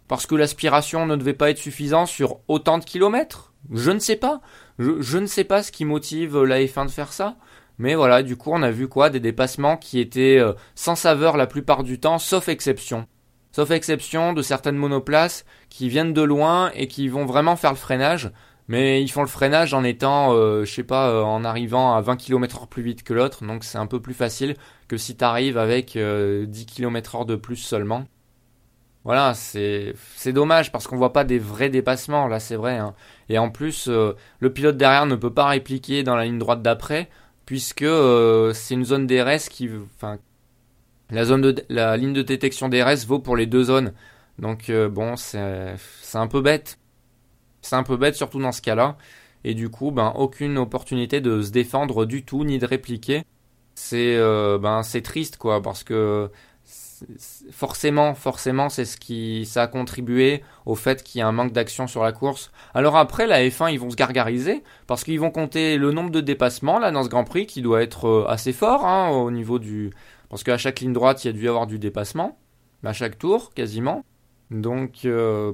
Parce 0.08 0.26
que 0.26 0.34
l'aspiration 0.34 1.04
ne 1.04 1.16
devait 1.16 1.34
pas 1.34 1.50
être 1.50 1.58
suffisante 1.58 2.08
sur 2.08 2.40
autant 2.48 2.78
de 2.78 2.84
kilomètres 2.84 3.52
Je 3.70 3.90
ne 3.90 3.98
sais 3.98 4.16
pas. 4.16 4.40
Je, 4.78 5.18
ne 5.18 5.26
sais 5.26 5.44
pas 5.44 5.62
ce 5.62 5.70
qui 5.70 5.84
motive 5.84 6.42
la 6.42 6.60
F1 6.60 6.86
de 6.86 6.90
faire 6.90 7.12
ça. 7.12 7.36
Mais 7.76 7.94
voilà, 7.94 8.22
du 8.22 8.36
coup, 8.36 8.50
on 8.52 8.62
a 8.62 8.70
vu 8.70 8.88
quoi? 8.88 9.10
Des 9.10 9.20
dépassements 9.20 9.76
qui 9.76 10.00
étaient 10.00 10.38
euh, 10.38 10.54
sans 10.74 10.96
saveur 10.96 11.36
la 11.36 11.46
plupart 11.46 11.84
du 11.84 12.00
temps, 12.00 12.18
sauf 12.18 12.48
exception. 12.48 13.06
Sauf 13.52 13.70
exception 13.70 14.32
de 14.32 14.42
certaines 14.42 14.76
monoplaces 14.76 15.44
qui 15.68 15.88
viennent 15.88 16.12
de 16.12 16.22
loin 16.22 16.70
et 16.74 16.88
qui 16.88 17.08
vont 17.08 17.26
vraiment 17.26 17.56
faire 17.56 17.70
le 17.70 17.76
freinage. 17.76 18.30
Mais 18.66 19.02
ils 19.02 19.10
font 19.10 19.22
le 19.22 19.28
freinage 19.28 19.74
en 19.74 19.84
étant, 19.84 20.34
euh, 20.34 20.64
je 20.64 20.72
sais 20.72 20.82
pas, 20.84 21.10
euh, 21.10 21.22
en 21.22 21.44
arrivant 21.44 21.94
à 21.94 22.00
20 22.00 22.16
km/h 22.16 22.68
plus 22.68 22.82
vite 22.82 23.02
que 23.02 23.14
l'autre. 23.14 23.44
Donc 23.44 23.62
c'est 23.64 23.78
un 23.78 23.86
peu 23.86 24.00
plus 24.00 24.14
facile 24.14 24.56
que 24.88 24.96
si 24.96 25.16
tu 25.16 25.24
arrives 25.24 25.58
avec 25.58 25.96
10 25.96 26.66
km/h 26.66 27.26
de 27.26 27.36
plus 27.36 27.56
seulement. 27.56 28.04
Voilà, 29.08 29.32
c'est 29.32 29.94
dommage 30.34 30.70
parce 30.70 30.86
qu'on 30.86 30.98
voit 30.98 31.14
pas 31.14 31.24
des 31.24 31.38
vrais 31.38 31.70
dépassements 31.70 32.26
là, 32.26 32.40
c'est 32.40 32.56
vrai. 32.56 32.76
Hein. 32.76 32.94
Et 33.30 33.38
en 33.38 33.48
plus, 33.48 33.88
euh, 33.88 34.12
le 34.38 34.52
pilote 34.52 34.76
derrière 34.76 35.06
ne 35.06 35.16
peut 35.16 35.32
pas 35.32 35.46
répliquer 35.46 36.02
dans 36.02 36.14
la 36.14 36.26
ligne 36.26 36.38
droite 36.38 36.60
d'après 36.60 37.08
puisque 37.46 37.84
euh, 37.84 38.52
c'est 38.52 38.74
une 38.74 38.84
zone 38.84 39.06
DRS 39.06 39.48
qui, 39.48 39.70
enfin, 39.96 40.18
la 41.08 41.24
de 41.24 41.64
la 41.70 41.96
ligne 41.96 42.12
de 42.12 42.20
détection 42.20 42.68
DRS 42.68 43.06
vaut 43.06 43.18
pour 43.18 43.34
les 43.34 43.46
deux 43.46 43.64
zones. 43.64 43.94
Donc 44.38 44.68
euh, 44.68 44.90
bon, 44.90 45.16
c'est 45.16 45.38
un 46.12 46.26
peu 46.26 46.42
bête. 46.42 46.78
C'est 47.62 47.76
un 47.76 47.84
peu 47.84 47.96
bête 47.96 48.14
surtout 48.14 48.40
dans 48.40 48.52
ce 48.52 48.60
cas-là. 48.60 48.98
Et 49.42 49.54
du 49.54 49.70
coup, 49.70 49.90
ben 49.90 50.12
aucune 50.16 50.58
opportunité 50.58 51.22
de 51.22 51.40
se 51.40 51.50
défendre 51.50 52.04
du 52.04 52.26
tout 52.26 52.44
ni 52.44 52.58
de 52.58 52.66
répliquer. 52.66 53.24
C'est 53.74 54.18
ben 54.58 54.82
c'est 54.82 55.00
triste 55.00 55.38
quoi 55.38 55.62
parce 55.62 55.82
que 55.82 56.30
forcément, 57.50 58.14
forcément, 58.14 58.68
c'est 58.68 58.84
ce 58.84 58.96
qui 58.96 59.44
ça 59.46 59.62
a 59.62 59.66
contribué 59.66 60.42
au 60.66 60.74
fait 60.74 61.02
qu'il 61.02 61.18
y 61.18 61.22
a 61.22 61.28
un 61.28 61.32
manque 61.32 61.52
d'action 61.52 61.86
sur 61.86 62.02
la 62.02 62.12
course. 62.12 62.50
Alors 62.74 62.96
après, 62.96 63.26
la 63.26 63.40
F1, 63.40 63.72
ils 63.72 63.80
vont 63.80 63.90
se 63.90 63.96
gargariser 63.96 64.62
parce 64.86 65.04
qu'ils 65.04 65.20
vont 65.20 65.30
compter 65.30 65.76
le 65.76 65.92
nombre 65.92 66.10
de 66.10 66.20
dépassements 66.20 66.78
là 66.78 66.90
dans 66.90 67.02
ce 67.02 67.08
Grand 67.08 67.24
Prix 67.24 67.46
qui 67.46 67.62
doit 67.62 67.82
être 67.82 68.06
euh, 68.06 68.26
assez 68.28 68.52
fort 68.52 68.84
hein, 68.86 69.10
au 69.10 69.30
niveau 69.30 69.58
du 69.58 69.92
parce 70.28 70.44
qu'à 70.44 70.58
chaque 70.58 70.80
ligne 70.80 70.92
droite, 70.92 71.24
il 71.24 71.28
y 71.28 71.30
a 71.30 71.32
dû 71.32 71.44
y 71.44 71.48
avoir 71.48 71.66
du 71.66 71.78
dépassement 71.78 72.38
à 72.84 72.92
chaque 72.92 73.18
tour 73.18 73.52
quasiment. 73.54 74.04
Donc 74.50 75.04
euh, 75.04 75.52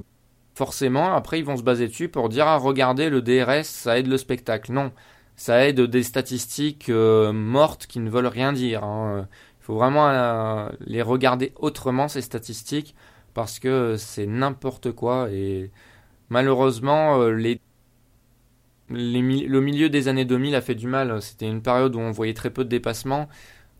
forcément, 0.55 1.15
après, 1.15 1.39
ils 1.39 1.45
vont 1.45 1.57
se 1.57 1.63
baser 1.63 1.87
dessus 1.87 2.09
pour 2.09 2.29
dire 2.29 2.47
ah 2.47 2.57
regardez 2.57 3.09
le 3.09 3.21
DRS, 3.21 3.65
ça 3.65 3.97
aide 3.97 4.07
le 4.07 4.17
spectacle. 4.17 4.71
Non, 4.71 4.91
ça 5.35 5.65
aide 5.67 5.81
des 5.81 6.03
statistiques 6.03 6.89
euh, 6.89 7.31
mortes 7.33 7.87
qui 7.87 7.99
ne 7.99 8.09
veulent 8.09 8.27
rien 8.27 8.53
dire. 8.53 8.83
Hein 8.83 9.27
faut 9.65 9.75
vraiment 9.75 10.07
euh, 10.09 10.69
les 10.85 11.01
regarder 11.01 11.51
autrement 11.55 12.07
ces 12.07 12.21
statistiques 12.21 12.93
parce 13.33 13.57
que 13.57 13.95
c'est 13.97 14.27
n'importe 14.27 14.91
quoi 14.91 15.31
et 15.31 15.71
malheureusement 16.29 17.19
euh, 17.19 17.31
les, 17.31 17.59
le 18.89 19.59
milieu 19.59 19.89
des 19.89 20.07
années 20.07 20.23
2000 20.25 20.53
a 20.53 20.61
fait 20.61 20.75
du 20.75 20.85
mal. 20.85 21.19
C'était 21.19 21.47
une 21.47 21.63
période 21.63 21.95
où 21.95 21.99
on 21.99 22.11
voyait 22.11 22.35
très 22.35 22.51
peu 22.51 22.63
de 22.63 22.69
dépassements. 22.69 23.27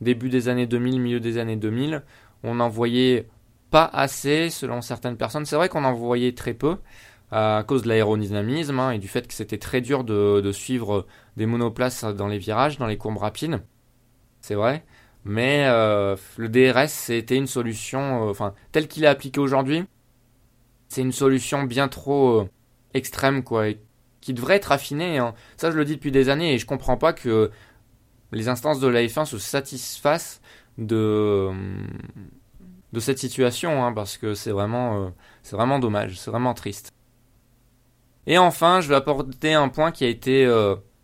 Début 0.01 0.29
des 0.29 0.49
années 0.49 0.65
2000, 0.65 0.99
milieu 0.99 1.19
des 1.19 1.37
années 1.37 1.55
2000, 1.55 2.01
on 2.43 2.55
n'en 2.55 2.67
voyait 2.67 3.27
pas 3.69 3.85
assez 3.85 4.49
selon 4.49 4.81
certaines 4.81 5.17
personnes. 5.17 5.45
C'est 5.45 5.55
vrai 5.55 5.69
qu'on 5.69 5.83
en 5.83 5.93
voyait 5.93 6.33
très 6.33 6.55
peu 6.55 6.77
à 7.31 7.63
cause 7.67 7.83
de 7.83 7.89
l'aérodynamisme 7.89 8.79
hein, 8.79 8.91
et 8.91 8.97
du 8.97 9.07
fait 9.07 9.27
que 9.27 9.35
c'était 9.35 9.59
très 9.59 9.81
dur 9.81 10.03
de, 10.03 10.41
de, 10.41 10.51
suivre 10.51 11.05
des 11.37 11.45
monoplaces 11.45 12.03
dans 12.03 12.27
les 12.27 12.39
virages, 12.39 12.79
dans 12.79 12.87
les 12.87 12.97
courbes 12.97 13.17
rapides. 13.17 13.61
C'est 14.41 14.55
vrai. 14.55 14.83
Mais 15.25 15.65
euh, 15.67 16.15
le 16.38 16.49
DRS, 16.49 16.89
c'était 16.89 17.35
une 17.35 17.47
solution, 17.47 18.27
euh, 18.27 18.31
enfin, 18.31 18.53
telle 18.71 18.88
qu'il 18.88 19.03
est 19.03 19.07
appliqué 19.07 19.39
aujourd'hui, 19.39 19.83
c'est 20.88 21.01
une 21.01 21.11
solution 21.11 21.63
bien 21.63 21.88
trop 21.88 22.41
euh, 22.41 22.49
extrême, 22.93 23.43
quoi, 23.43 23.69
et 23.69 23.79
qui 24.21 24.35
devrait 24.35 24.55
être 24.57 24.71
affinée. 24.71 25.17
Hein. 25.17 25.33
Ça, 25.57 25.71
je 25.71 25.77
le 25.77 25.83
dis 25.83 25.95
depuis 25.95 26.11
des 26.11 26.29
années, 26.29 26.53
et 26.53 26.59
je 26.59 26.67
comprends 26.67 26.97
pas 26.97 27.11
que 27.11 27.49
les 28.31 28.49
instances 28.49 28.79
de 28.79 28.88
la 28.88 29.01
F1 29.01 29.25
se 29.25 29.39
satisfassent 29.39 30.41
de, 30.77 31.49
de 32.93 32.99
cette 32.99 33.17
situation, 33.17 33.83
hein, 33.83 33.93
parce 33.93 34.17
que 34.17 34.35
c'est 34.35 34.51
vraiment, 34.51 35.11
c'est 35.41 35.55
vraiment 35.55 35.79
dommage, 35.79 36.19
c'est 36.19 36.29
vraiment 36.29 36.53
triste. 36.53 36.91
Et 38.27 38.38
enfin, 38.38 38.79
je 38.79 38.89
vais 38.89 38.95
apporter 38.95 39.53
un 39.53 39.69
point 39.69 39.91
qui 39.91 40.05
a 40.05 40.07
été 40.07 40.45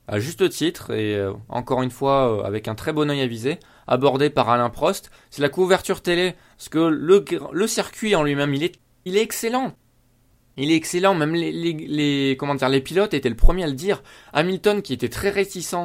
à 0.08 0.20
juste 0.20 0.48
titre, 0.50 0.92
et 0.92 1.20
encore 1.50 1.82
une 1.82 1.92
fois 1.92 2.46
avec 2.46 2.68
un 2.68 2.76
très 2.76 2.94
bon 2.94 3.10
œil 3.10 3.22
avisé, 3.22 3.60
abordé 3.92 4.30
par 4.30 4.50
Alain 4.50 4.70
Prost, 4.70 5.12
c'est 5.30 5.42
la 5.42 5.50
couverture 5.50 6.02
télé. 6.02 6.34
Parce 6.58 6.70
que 6.70 6.80
le, 6.80 7.68
circuit 7.68 8.16
en 8.16 8.24
lui-même, 8.24 8.54
il 8.54 8.64
est, 8.64 8.80
excellent. 9.06 9.74
Il 10.56 10.72
est 10.72 10.76
excellent, 10.76 11.14
même 11.14 11.36
les, 11.36 11.52
les, 11.52 12.38
comment 12.40 12.56
dire, 12.56 12.70
les 12.70 12.82
pilotes 12.82 13.14
étaient 13.14 13.30
le 13.30 13.36
premier 13.36 13.66
à 13.66 13.68
le 13.68 13.74
dire. 13.74 14.02
Hamilton, 14.32 14.82
qui 14.82 14.94
était 14.94 15.10
très 15.10 15.30
réticent 15.30 15.76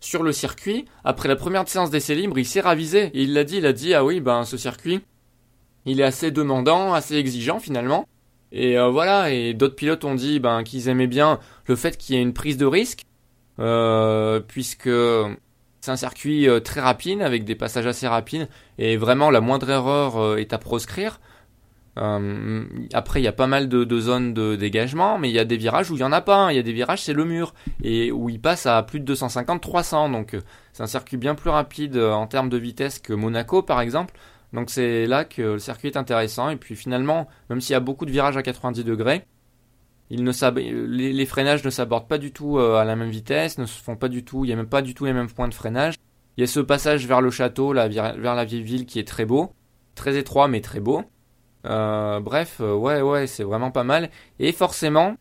sur 0.00 0.24
le 0.24 0.32
circuit, 0.32 0.86
après 1.04 1.28
la 1.28 1.36
première 1.36 1.68
séance 1.68 1.90
d'essai 1.90 2.16
libre, 2.16 2.36
il 2.36 2.44
s'est 2.44 2.60
ravisé. 2.60 3.10
Et 3.14 3.22
il 3.22 3.32
l'a 3.32 3.44
dit, 3.44 3.58
il 3.58 3.66
a 3.66 3.72
dit, 3.72 3.94
ah 3.94 4.04
oui, 4.04 4.20
ben 4.20 4.44
ce 4.44 4.56
circuit, 4.56 5.00
il 5.86 6.00
est 6.00 6.04
assez 6.04 6.32
demandant, 6.32 6.92
assez 6.92 7.14
exigeant 7.14 7.60
finalement. 7.60 8.08
Et 8.50 8.76
euh, 8.76 8.90
voilà, 8.90 9.30
et 9.30 9.54
d'autres 9.54 9.76
pilotes 9.76 10.04
ont 10.04 10.14
dit 10.14 10.40
ben, 10.40 10.64
qu'ils 10.64 10.88
aimaient 10.88 11.06
bien 11.06 11.38
le 11.66 11.76
fait 11.76 11.96
qu'il 11.96 12.16
y 12.16 12.18
ait 12.18 12.22
une 12.22 12.34
prise 12.34 12.56
de 12.56 12.66
risque, 12.66 13.06
euh, 13.60 14.40
puisque 14.40 14.90
c'est 15.82 15.90
un 15.90 15.96
circuit 15.96 16.48
euh, 16.48 16.60
très 16.60 16.80
rapide, 16.80 17.22
avec 17.22 17.44
des 17.44 17.56
passages 17.56 17.88
assez 17.88 18.06
rapides, 18.06 18.48
et 18.78 18.96
vraiment 18.96 19.30
la 19.30 19.40
moindre 19.40 19.68
erreur 19.68 20.16
euh, 20.16 20.36
est 20.36 20.52
à 20.52 20.58
proscrire. 20.58 21.20
Euh, 21.98 22.64
après, 22.92 23.20
il 23.20 23.24
y 23.24 23.28
a 23.28 23.32
pas 23.32 23.48
mal 23.48 23.68
de, 23.68 24.00
zones 24.00 24.32
de 24.32 24.54
dégagement, 24.54 25.18
mais 25.18 25.28
il 25.28 25.34
y 25.34 25.40
a 25.40 25.44
des 25.44 25.56
virages 25.56 25.90
où 25.90 25.96
il 25.96 26.00
y 26.00 26.04
en 26.04 26.12
a 26.12 26.20
pas. 26.20 26.52
Il 26.52 26.56
y 26.56 26.60
a 26.60 26.62
des 26.62 26.72
virages, 26.72 27.02
c'est 27.02 27.12
le 27.12 27.24
mur, 27.24 27.52
et 27.82 28.12
où 28.12 28.30
il 28.30 28.40
passe 28.40 28.64
à 28.64 28.80
plus 28.84 29.00
de 29.00 29.12
250-300. 29.12 30.12
Donc, 30.12 30.36
c'est 30.72 30.84
un 30.84 30.86
circuit 30.86 31.16
bien 31.16 31.34
plus 31.34 31.50
rapide 31.50 31.98
en 31.98 32.28
termes 32.28 32.48
de 32.48 32.56
vitesse 32.56 33.00
que 33.00 33.12
Monaco, 33.12 33.62
par 33.62 33.80
exemple. 33.80 34.14
Donc 34.52 34.68
c'est 34.68 35.06
là 35.06 35.24
que 35.24 35.42
le 35.42 35.58
circuit 35.58 35.88
est 35.88 35.96
intéressant. 35.96 36.50
Et 36.50 36.56
puis 36.56 36.76
finalement, 36.76 37.26
même 37.50 37.60
s'il 37.60 37.72
y 37.72 37.76
a 37.76 37.80
beaucoup 37.80 38.06
de 38.06 38.10
virages 38.10 38.36
à 38.36 38.42
90 38.42 38.84
degrés, 38.84 39.24
ne 40.20 40.86
les, 40.86 41.26
freinages 41.26 41.64
ne 41.64 41.70
s'abordent 41.70 42.08
pas 42.08 42.18
du 42.18 42.32
tout 42.32 42.58
euh, 42.58 42.76
à 42.76 42.84
la 42.84 42.96
même 42.96 43.10
vitesse, 43.10 43.58
ne 43.58 43.66
se 43.66 43.82
font 43.82 43.96
pas 43.96 44.08
du 44.08 44.24
tout, 44.24 44.44
il 44.44 44.48
n'y 44.48 44.52
a 44.52 44.56
même 44.56 44.66
pas 44.66 44.82
du 44.82 44.94
tout 44.94 45.04
les 45.04 45.12
mêmes 45.12 45.30
points 45.30 45.48
de 45.48 45.54
freinage. 45.54 45.94
Il 46.36 46.40
y 46.40 46.44
a 46.44 46.46
ce 46.46 46.60
passage 46.60 47.06
vers 47.06 47.20
le 47.20 47.30
château, 47.30 47.72
là, 47.72 47.88
vers 47.88 48.34
la 48.34 48.44
vieille 48.44 48.62
ville 48.62 48.86
qui 48.86 48.98
est 48.98 49.06
très 49.06 49.24
beau, 49.24 49.52
très 49.94 50.16
étroit 50.16 50.48
mais 50.48 50.60
très 50.60 50.80
beau. 50.80 51.04
Euh, 51.64 52.20
bref, 52.20 52.58
euh, 52.60 52.74
ouais, 52.74 53.00
ouais, 53.00 53.26
c'est 53.26 53.44
vraiment 53.44 53.70
pas 53.70 53.84
mal. 53.84 54.10
Et 54.38 54.52
forcément, 54.52 55.16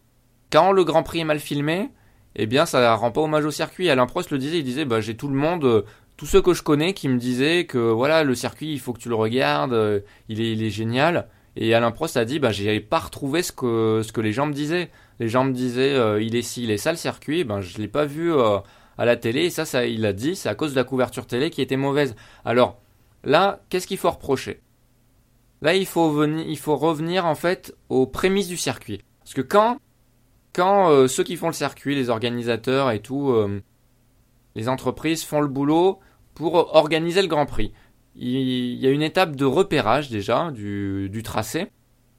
quand 0.52 0.72
le 0.72 0.84
Grand 0.84 1.04
Prix 1.04 1.20
est 1.20 1.26
mal 1.26 1.40
filmé, 1.40 1.90
eh 2.36 2.46
bien, 2.46 2.66
ça 2.66 2.96
rend 2.96 3.12
pas 3.12 3.22
hommage 3.22 3.46
au 3.46 3.52
circuit. 3.52 3.90
Alain 3.90 4.08
Prost 4.08 4.32
le 4.32 4.38
disait, 4.38 4.60
il 4.60 4.64
disait, 4.64 4.86
bah, 4.86 5.02
j'ai 5.02 5.16
tout 5.16 5.28
le 5.28 5.36
monde, 5.36 5.86
tous 6.18 6.26
ceux 6.26 6.42
que 6.42 6.54
je 6.54 6.64
connais 6.64 6.94
qui 6.94 7.10
me 7.10 7.18
disaient 7.18 7.66
que 7.66 7.78
voilà, 7.78 8.24
le 8.24 8.36
circuit, 8.36 8.72
il 8.72 8.80
faut 8.80 8.94
que 8.94 9.00
tu 9.00 9.10
le 9.10 9.16
regardes, 9.16 10.04
il, 10.30 10.42
est, 10.42 10.54
il 10.54 10.64
est 10.64 10.70
génial. 10.70 11.28
Et 11.56 11.74
Alain 11.74 11.92
Prost 11.92 12.18
a 12.18 12.26
dit, 12.26 12.40
bah, 12.40 12.52
j'ai 12.52 12.80
pas 12.80 13.00
retrouvé 13.00 13.44
ce 13.44 13.52
que, 13.52 14.22
les 14.22 14.32
gens 14.32 14.46
me 14.46 14.54
disaient. 14.54 14.90
Les 15.20 15.28
gens 15.28 15.44
me 15.44 15.52
disaient, 15.52 16.24
il 16.24 16.36
est 16.36 16.42
ci, 16.42 16.64
il 16.64 16.72
est 16.72 16.78
ça 16.78 16.92
le 16.92 16.98
circuit, 16.98 17.44
ben, 17.44 17.62
je 17.62 17.78
l'ai 17.78 17.88
pas 17.88 18.06
vu 18.06 18.34
à 18.34 19.06
la 19.06 19.18
télé. 19.18 19.46
Et 19.46 19.50
ça, 19.50 19.86
il 19.86 20.06
a 20.06 20.14
dit, 20.14 20.36
c'est 20.36 20.50
à 20.50 20.56
cause 20.56 20.72
de 20.72 20.78
la 20.78 20.84
couverture 20.84 21.28
télé 21.28 21.50
qui 21.50 21.62
était 21.62 21.78
mauvaise. 21.78 22.16
Alors, 22.46 22.80
là, 23.24 23.62
qu'est-ce 23.70 23.88
qu'il 23.88 23.98
faut 23.98 24.12
reprocher? 24.12 24.62
Là, 25.62 25.76
il 25.76 25.86
faut, 25.86 26.26
il 26.26 26.58
faut 26.58 26.76
revenir 26.76 27.26
en 27.26 27.36
fait 27.36 27.76
aux 27.90 28.08
prémices 28.08 28.48
du 28.48 28.58
circuit. 28.58 29.04
Parce 29.20 29.34
que 29.36 29.42
quand, 29.42 29.78
euh, 30.60 31.08
ceux 31.08 31.24
qui 31.24 31.36
font 31.36 31.48
le 31.48 31.54
circuit, 31.54 31.96
les 31.96 32.10
organisateurs 32.10 32.92
et 32.92 33.00
tout, 33.00 33.30
euh, 33.30 33.62
les 34.56 34.68
entreprises 34.68 35.24
font 35.24 35.40
le 35.40 35.48
boulot 35.48 36.00
pour 36.34 36.76
organiser 36.76 37.22
le 37.22 37.28
Grand 37.28 37.46
Prix, 37.46 37.74
il, 38.16 38.80
y 38.80 38.88
a 38.88 38.90
une 38.90 39.02
étape 39.02 39.36
de 39.36 39.46
repérage 39.46 40.10
déjà 40.10 40.52
du, 40.52 41.10
du 41.10 41.24
tracé. 41.24 41.68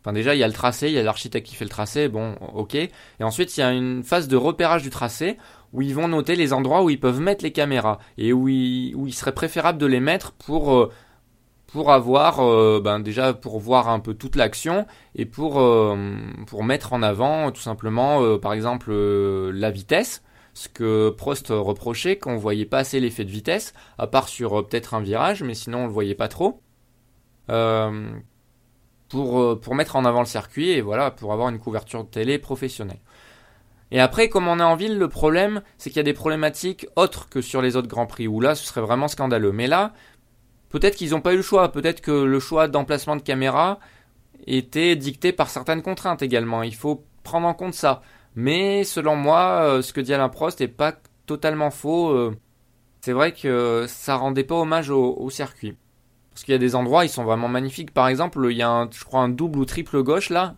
Enfin 0.01 0.13
déjà 0.13 0.35
il 0.35 0.39
y 0.39 0.43
a 0.43 0.49
le 0.49 0.53
tracé, 0.53 0.89
il 0.89 0.95
y 0.95 0.99
a 0.99 1.03
l'architecte 1.03 1.47
qui 1.47 1.55
fait 1.55 1.65
le 1.65 1.71
tracé, 1.71 2.09
bon 2.09 2.35
ok. 2.55 2.75
Et 2.75 2.91
ensuite 3.21 3.57
il 3.57 3.61
y 3.61 3.63
a 3.63 3.73
une 3.73 4.03
phase 4.03 4.27
de 4.27 4.37
repérage 4.37 4.83
du 4.83 4.91
tracé 4.91 5.39
où 5.73 5.81
ils 5.83 5.95
vont 5.95 6.09
noter 6.09 6.35
les 6.35 6.53
endroits 6.53 6.83
où 6.83 6.91
ils 6.91 7.01
peuvent 7.01 7.21
mettre 7.21 7.45
les 7.45 7.53
caméras 7.53 7.99
et 8.19 8.33
où 8.33 8.49
il, 8.49 8.95
où 8.97 9.07
il 9.07 9.15
serait 9.15 9.33
préférable 9.33 9.79
de 9.79 9.87
les 9.87 10.01
mettre 10.01 10.33
pour 10.33 10.75
euh, 10.75 10.91
pour 11.67 11.93
avoir 11.93 12.41
euh, 12.41 12.81
ben 12.83 13.01
déjà 13.01 13.33
pour 13.33 13.59
voir 13.61 13.89
un 13.89 14.01
peu 14.01 14.15
toute 14.15 14.37
l'action 14.37 14.87
et 15.15 15.25
pour 15.25 15.61
euh, 15.61 15.97
pour 16.47 16.65
mettre 16.65 16.93
en 16.93 17.03
avant 17.03 17.51
tout 17.53 17.63
simplement 17.63 18.39
par 18.39 18.53
exemple 18.55 18.93
la 18.93 19.71
vitesse 19.71 20.23
ce 20.55 20.69
que 20.69 21.11
Prost 21.11 21.49
reprochait 21.49 22.17
qu'on 22.19 22.37
voyait 22.37 22.67
pas 22.67 22.79
assez 22.79 23.01
l'effet 23.01 23.25
de 23.25 23.31
vitesse 23.31 23.73
à 23.99 24.07
part 24.07 24.29
sur 24.29 24.67
peut-être 24.67 24.95
un 24.95 25.01
virage 25.01 25.43
mais 25.43 25.55
sinon 25.55 25.85
on 25.85 25.87
le 25.87 25.93
voyait 25.93 26.15
pas 26.15 26.29
trop 26.29 26.61
pour 29.09 29.61
pour 29.61 29.75
mettre 29.75 29.97
en 29.97 30.05
avant 30.05 30.21
le 30.21 30.27
circuit 30.27 30.71
et 30.71 30.81
voilà 30.81 31.11
pour 31.11 31.33
avoir 31.33 31.49
une 31.49 31.59
couverture 31.59 32.05
de 32.05 32.09
télé 32.09 32.39
professionnelle 32.39 33.01
et 33.95 34.01
après, 34.01 34.31
comme 34.31 34.49
on 34.49 34.59
est 34.59 34.63
en 34.63 34.75
ville, 34.75 34.97
le 34.97 35.09
problème, 35.09 35.61
c'est 35.77 35.91
qu'il 35.91 35.99
y 35.99 36.01
a 36.01 36.03
des 36.03 36.15
problématiques 36.15 36.87
autres 36.97 37.29
que 37.29 37.43
sur 37.43 37.61
les 37.61 37.77
autres 37.77 37.89
Grands 37.89 38.07
Prix, 38.07 38.27
où 38.27 38.41
là, 38.41 38.55
ce 38.55 38.65
serait 38.65 38.81
vraiment 38.81 39.07
scandaleux. 39.07 39.53
Mais 39.53 39.67
là, 39.67 39.93
Peut-être 40.73 40.97
qu'ils 40.97 41.11
n'ont 41.11 41.21
pas 41.21 41.35
eu 41.35 41.37
le 41.37 41.43
choix, 41.43 41.71
peut-être 41.71 42.01
que 42.01 42.11
le 42.11 42.41
choix 42.41 42.67
d'emplacement 42.67 43.15
de 43.15 43.21
caméra 43.21 43.79
était 44.47 44.97
dicté 44.97 45.31
par 45.31 45.51
certaines 45.51 45.83
contraintes 45.83 46.23
également. 46.23 46.63
Il 46.63 46.75
faut 46.75 47.05
prendre 47.23 47.47
en 47.47 47.53
compte 47.53 47.75
ça. 47.75 48.01
Mais 48.35 48.85
selon 48.85 49.17
moi, 49.17 49.63
euh, 49.63 49.83
ce 49.83 49.93
que 49.93 50.01
dit 50.01 50.15
Alain 50.15 50.29
Prost 50.29 50.61
n'est 50.61 50.69
pas 50.69 50.95
totalement 51.27 51.71
faux. 51.71 52.11
Euh. 52.11 52.37
C'est 53.01 53.13
vrai 53.13 53.33
que 53.33 53.87
ça 53.89 54.17
rendait 54.17 54.45
pas 54.45 54.55
hommage 54.55 54.91
au, 54.91 55.29
circuit. 55.29 55.77
Parce 56.31 56.45
qu'il 56.45 56.53
y 56.53 56.55
a 56.55 56.59
des 56.59 56.77
endroits, 56.77 57.05
ils 57.05 57.09
sont 57.09 57.25
vraiment 57.25 57.49
magnifiques. 57.49 57.93
Par 57.93 58.09
exemple, 58.09 58.47
il 58.51 58.57
y 58.57 58.63
a, 58.63 58.71
un, 58.71 58.89
je 58.91 59.05
crois, 59.05 59.21
un 59.21 59.29
double 59.29 59.59
ou 59.59 59.65
triple 59.65 60.03
gauche 60.03 60.31
là, 60.31 60.55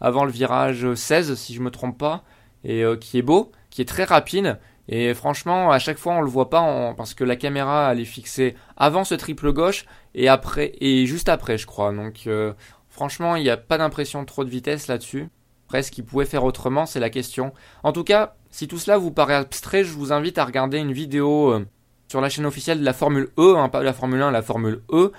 avant 0.00 0.24
le 0.24 0.30
virage 0.30 0.94
16, 0.94 1.34
si 1.36 1.54
je 1.54 1.62
me 1.62 1.70
trompe 1.70 1.98
pas, 1.98 2.22
et 2.64 2.84
euh, 2.84 2.96
qui 2.96 3.18
est 3.18 3.22
beau, 3.22 3.50
qui 3.70 3.80
est 3.80 3.86
très 3.86 4.04
rapide. 4.04 4.58
Et 4.88 5.14
franchement, 5.14 5.70
à 5.70 5.78
chaque 5.78 5.98
fois, 5.98 6.14
on 6.14 6.20
le 6.20 6.28
voit 6.28 6.50
pas 6.50 6.94
parce 6.96 7.14
que 7.14 7.24
la 7.24 7.36
caméra 7.36 7.90
elle 7.92 8.00
est 8.00 8.04
fixée 8.04 8.54
avant 8.76 9.04
ce 9.04 9.14
triple 9.14 9.52
gauche 9.52 9.84
et 10.14 10.28
après 10.28 10.72
et 10.80 11.06
juste 11.06 11.28
après, 11.28 11.58
je 11.58 11.66
crois. 11.66 11.92
Donc 11.92 12.26
euh, 12.26 12.52
franchement, 12.88 13.36
il 13.36 13.42
n'y 13.42 13.50
a 13.50 13.56
pas 13.56 13.78
d'impression 13.78 14.24
trop 14.24 14.44
de 14.44 14.50
vitesse 14.50 14.86
là-dessus. 14.86 15.28
Après, 15.66 15.82
ce 15.82 15.90
qu'il 15.90 16.04
pouvait 16.04 16.24
faire 16.24 16.44
autrement, 16.44 16.86
c'est 16.86 17.00
la 17.00 17.10
question. 17.10 17.52
En 17.82 17.92
tout 17.92 18.04
cas, 18.04 18.36
si 18.50 18.68
tout 18.68 18.78
cela 18.78 18.98
vous 18.98 19.10
paraît 19.10 19.34
abstrait, 19.34 19.84
je 19.84 19.92
vous 19.92 20.12
invite 20.12 20.38
à 20.38 20.44
regarder 20.44 20.78
une 20.78 20.92
vidéo 20.92 21.52
euh, 21.52 21.66
sur 22.08 22.20
la 22.20 22.28
chaîne 22.28 22.46
officielle 22.46 22.80
de 22.80 22.84
la 22.84 22.92
Formule 22.92 23.28
E, 23.38 23.56
hein, 23.56 23.68
pas 23.68 23.82
la 23.82 23.92
Formule 23.92 24.22
1, 24.22 24.30
la 24.30 24.42
Formule 24.42 24.82
E, 24.92 25.12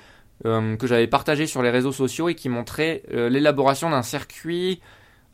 euh, 0.46 0.78
que 0.78 0.88
j'avais 0.88 1.08
partagé 1.08 1.48
sur 1.48 1.62
les 1.62 1.70
réseaux 1.70 1.92
sociaux 1.92 2.30
et 2.30 2.36
qui 2.36 2.50
montrait 2.50 3.04
l'élaboration 3.10 3.90
d'un 3.90 4.04
circuit. 4.04 4.82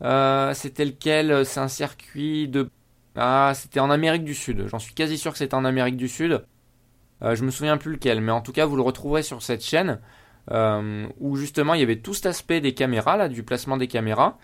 C'était 0.00 0.84
lequel 0.84 1.46
C'est 1.46 1.60
un 1.60 1.68
circuit 1.68 2.48
de 2.48 2.68
ah, 3.16 3.52
c'était 3.54 3.80
en 3.80 3.90
Amérique 3.90 4.24
du 4.24 4.34
Sud. 4.34 4.66
J'en 4.68 4.78
suis 4.78 4.94
quasi 4.94 5.18
sûr 5.18 5.32
que 5.32 5.38
c'était 5.38 5.54
en 5.54 5.64
Amérique 5.64 5.96
du 5.96 6.08
Sud. 6.08 6.44
Euh, 7.22 7.36
je 7.36 7.44
me 7.44 7.50
souviens 7.50 7.76
plus 7.76 7.92
lequel, 7.92 8.20
mais 8.20 8.32
en 8.32 8.40
tout 8.40 8.52
cas, 8.52 8.66
vous 8.66 8.76
le 8.76 8.82
retrouverez 8.82 9.22
sur 9.22 9.42
cette 9.42 9.64
chaîne 9.64 10.00
euh, 10.50 11.06
où 11.20 11.36
justement 11.36 11.74
il 11.74 11.80
y 11.80 11.82
avait 11.82 12.00
tout 12.00 12.12
cet 12.12 12.26
aspect 12.26 12.60
des 12.60 12.74
caméras, 12.74 13.16
là, 13.16 13.28
du 13.28 13.44
placement 13.44 13.76
des 13.76 13.86
caméras, 13.86 14.36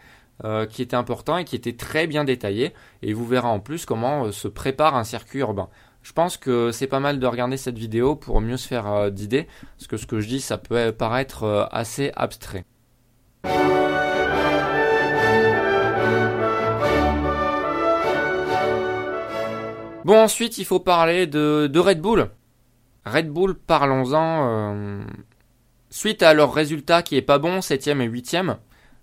euh, 0.44 0.66
qui 0.66 0.82
était 0.82 0.96
important 0.96 1.38
et 1.38 1.44
qui 1.44 1.56
était 1.56 1.76
très 1.76 2.06
bien 2.06 2.24
détaillé. 2.24 2.72
Et 3.02 3.12
vous 3.12 3.26
verrez 3.26 3.48
en 3.48 3.60
plus 3.60 3.86
comment 3.86 4.30
se 4.32 4.48
prépare 4.48 4.96
un 4.96 5.04
circuit 5.04 5.40
urbain. 5.40 5.68
Je 6.02 6.12
pense 6.12 6.36
que 6.36 6.72
c'est 6.72 6.86
pas 6.86 7.00
mal 7.00 7.18
de 7.18 7.26
regarder 7.26 7.56
cette 7.56 7.78
vidéo 7.78 8.16
pour 8.16 8.40
mieux 8.40 8.56
se 8.56 8.66
faire 8.66 9.10
d'idées, 9.10 9.46
parce 9.76 9.86
que 9.86 9.96
ce 9.98 10.06
que 10.06 10.20
je 10.20 10.28
dis, 10.28 10.40
ça 10.40 10.56
peut 10.56 10.92
paraître 10.92 11.68
assez 11.70 12.10
abstrait. 12.16 12.64
Bon, 20.04 20.18
ensuite, 20.18 20.58
il 20.58 20.64
faut 20.64 20.80
parler 20.80 21.26
de, 21.26 21.78
Red 21.78 22.00
Bull. 22.00 22.30
Red 23.04 23.28
Bull, 23.30 23.54
parlons-en. 23.54 24.48
Euh, 24.48 25.04
suite 25.90 26.22
à 26.22 26.32
leur 26.34 26.54
résultat 26.54 27.02
qui 27.02 27.16
est 27.16 27.22
pas 27.22 27.38
bon, 27.38 27.58
7ème 27.58 28.00
et 28.00 28.08
8ème, 28.08 28.56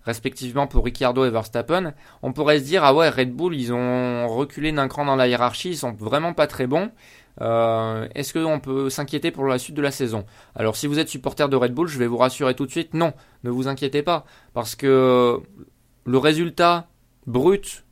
respectivement 0.08 0.68
pour 0.68 0.86
Ricciardo 0.86 1.26
et 1.26 1.30
Verstappen, 1.30 1.94
on 2.24 2.32
pourrait 2.32 2.60
se 2.60 2.64
dire, 2.64 2.84
ah 2.84 2.96
ouais, 2.96 3.10
Red 3.10 3.34
Bull, 3.34 3.54
ils 3.56 3.74
ont 3.74 4.28
reculé 4.28 4.72
d'un 4.72 4.88
cran 4.88 5.06
dans 5.06 5.18
la 5.18 5.28
hiérarchie, 5.28 5.72
ils 5.72 5.78
sont 5.78 5.92
vraiment 5.92 6.34
pas 6.34 6.48
très 6.48 6.66
bons. 6.66 6.90
Euh, 7.42 8.08
est-ce 8.16 8.34
qu'on 8.34 8.60
peut 8.60 8.90
s'inquiéter 8.90 9.30
pour 9.30 9.46
la 9.46 9.60
suite 9.60 9.76
de 9.76 9.82
la 9.82 9.92
saison? 9.92 10.26
Alors 10.56 10.76
si 10.76 10.88
vous 10.88 10.98
êtes 10.98 11.10
supporter 11.10 11.50
de 11.50 11.56
Red 11.56 11.74
Bull, 11.74 11.88
je 11.88 12.00
vais 12.00 12.08
vous 12.08 12.18
rassurer 12.18 12.56
tout 12.56 12.66
de 12.66 12.72
suite, 12.72 12.94
non, 12.94 13.14
ne 13.44 13.52
vous 13.52 13.68
inquiétez 13.68 14.02
pas, 14.02 14.26
parce 14.54 14.76
que 14.76 15.40
le 16.06 16.18
résultat 16.18 16.88
brut, 17.28 17.86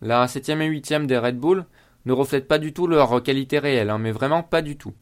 la 0.00 0.26
7ème 0.26 0.62
et 0.62 0.70
8ème 0.70 1.06
des 1.06 1.18
Red 1.18 1.38
Bull, 1.38 1.66
ne 2.06 2.12
reflètent 2.14 2.48
pas 2.48 2.58
du 2.58 2.72
tout 2.72 2.86
leur 2.86 3.22
qualité 3.22 3.58
réelle, 3.58 3.90
hein, 3.90 3.98
mais 3.98 4.10
vraiment 4.10 4.42
pas 4.42 4.62
du 4.62 4.78
tout. 4.78 4.94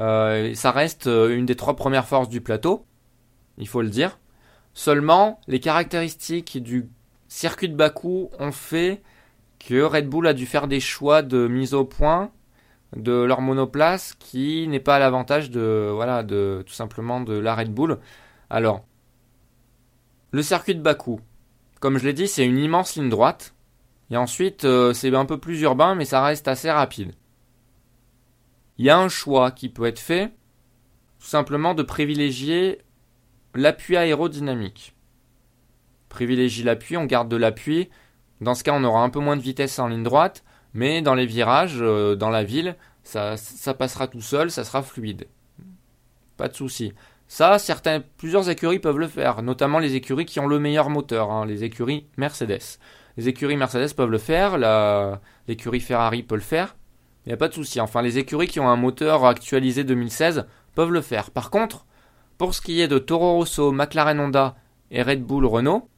Euh, 0.00 0.54
ça 0.54 0.70
reste 0.70 1.06
euh, 1.06 1.36
une 1.36 1.46
des 1.46 1.54
trois 1.54 1.76
premières 1.76 2.06
forces 2.06 2.30
du 2.30 2.40
plateau, 2.40 2.86
il 3.58 3.68
faut 3.68 3.82
le 3.82 3.90
dire. 3.90 4.18
Seulement, 4.76 5.40
les 5.48 5.58
caractéristiques 5.58 6.62
du 6.62 6.90
circuit 7.28 7.70
de 7.70 7.74
Bakou 7.74 8.30
ont 8.38 8.52
fait 8.52 9.02
que 9.58 9.80
Red 9.80 10.06
Bull 10.06 10.26
a 10.26 10.34
dû 10.34 10.44
faire 10.44 10.68
des 10.68 10.80
choix 10.80 11.22
de 11.22 11.48
mise 11.48 11.72
au 11.72 11.86
point 11.86 12.30
de 12.94 13.22
leur 13.22 13.40
monoplace 13.40 14.12
qui 14.18 14.68
n'est 14.68 14.78
pas 14.78 14.96
à 14.96 14.98
l'avantage 14.98 15.50
de 15.50 15.90
voilà 15.94 16.22
de 16.22 16.62
tout 16.66 16.74
simplement 16.74 17.22
de 17.22 17.32
la 17.32 17.54
Red 17.54 17.72
Bull. 17.72 17.98
Alors, 18.50 18.84
le 20.30 20.42
circuit 20.42 20.74
de 20.74 20.82
Bakou, 20.82 21.20
comme 21.80 21.96
je 21.96 22.04
l'ai 22.04 22.12
dit, 22.12 22.28
c'est 22.28 22.44
une 22.44 22.58
immense 22.58 22.96
ligne 22.96 23.08
droite 23.08 23.54
et 24.10 24.18
ensuite, 24.18 24.66
euh, 24.66 24.92
c'est 24.92 25.14
un 25.14 25.24
peu 25.24 25.38
plus 25.38 25.62
urbain, 25.62 25.94
mais 25.94 26.04
ça 26.04 26.22
reste 26.22 26.48
assez 26.48 26.70
rapide. 26.70 27.12
Il 28.76 28.84
y 28.84 28.90
a 28.90 28.98
un 28.98 29.08
choix 29.08 29.52
qui 29.52 29.70
peut 29.70 29.86
être 29.86 29.98
fait, 29.98 30.34
tout 31.18 31.26
simplement 31.26 31.72
de 31.72 31.82
privilégier 31.82 32.82
l'appui 33.56 33.96
aérodynamique. 33.96 34.94
Privilégie 36.08 36.62
l'appui, 36.62 36.96
on 36.96 37.04
garde 37.04 37.28
de 37.28 37.36
l'appui. 37.36 37.88
Dans 38.40 38.54
ce 38.54 38.64
cas, 38.64 38.72
on 38.74 38.84
aura 38.84 39.02
un 39.02 39.10
peu 39.10 39.20
moins 39.20 39.36
de 39.36 39.42
vitesse 39.42 39.78
en 39.78 39.88
ligne 39.88 40.02
droite, 40.02 40.44
mais 40.74 41.02
dans 41.02 41.14
les 41.14 41.26
virages, 41.26 41.78
euh, 41.80 42.14
dans 42.14 42.30
la 42.30 42.44
ville, 42.44 42.76
ça, 43.02 43.36
passera 43.78 44.08
tout 44.08 44.20
seul, 44.20 44.50
ça 44.50 44.64
sera 44.64 44.82
fluide. 44.82 45.26
Pas 46.36 46.48
de 46.48 46.54
souci. 46.54 46.92
Ça, 47.28 47.58
certains, 47.58 48.02
plusieurs 48.18 48.50
écuries 48.50 48.78
peuvent 48.78 48.98
le 48.98 49.08
faire, 49.08 49.42
notamment 49.42 49.78
les 49.78 49.94
écuries 49.94 50.26
qui 50.26 50.38
ont 50.38 50.46
le 50.46 50.58
meilleur 50.58 50.90
moteur, 50.90 51.30
hein, 51.30 51.46
les 51.46 51.64
écuries 51.64 52.06
Mercedes. 52.16 52.78
Les 53.16 53.28
écuries 53.28 53.56
Mercedes 53.56 53.94
peuvent 53.94 54.10
le 54.10 54.18
faire, 54.18 54.58
l'écurie 55.48 55.80
Ferrari 55.80 56.22
peut 56.22 56.34
le 56.34 56.40
faire. 56.40 56.76
Il 57.24 57.30
n'y 57.30 57.32
a 57.32 57.38
pas 57.38 57.48
de 57.48 57.54
souci. 57.54 57.80
Enfin, 57.80 58.02
les 58.02 58.18
écuries 58.18 58.46
qui 58.46 58.60
ont 58.60 58.68
un 58.68 58.76
moteur 58.76 59.24
actualisé 59.24 59.82
2016 59.82 60.46
peuvent 60.74 60.92
le 60.92 61.00
faire. 61.00 61.30
Par 61.30 61.50
contre, 61.50 61.86
pour 62.38 62.54
ce 62.54 62.60
qui 62.60 62.80
est 62.80 62.88
de 62.88 62.98
Toro 62.98 63.34
Rosso, 63.34 63.72
McLaren 63.72 64.20
Honda 64.20 64.56
et 64.90 65.02
Red 65.02 65.22
Bull 65.24 65.46
Renault, 65.46 65.88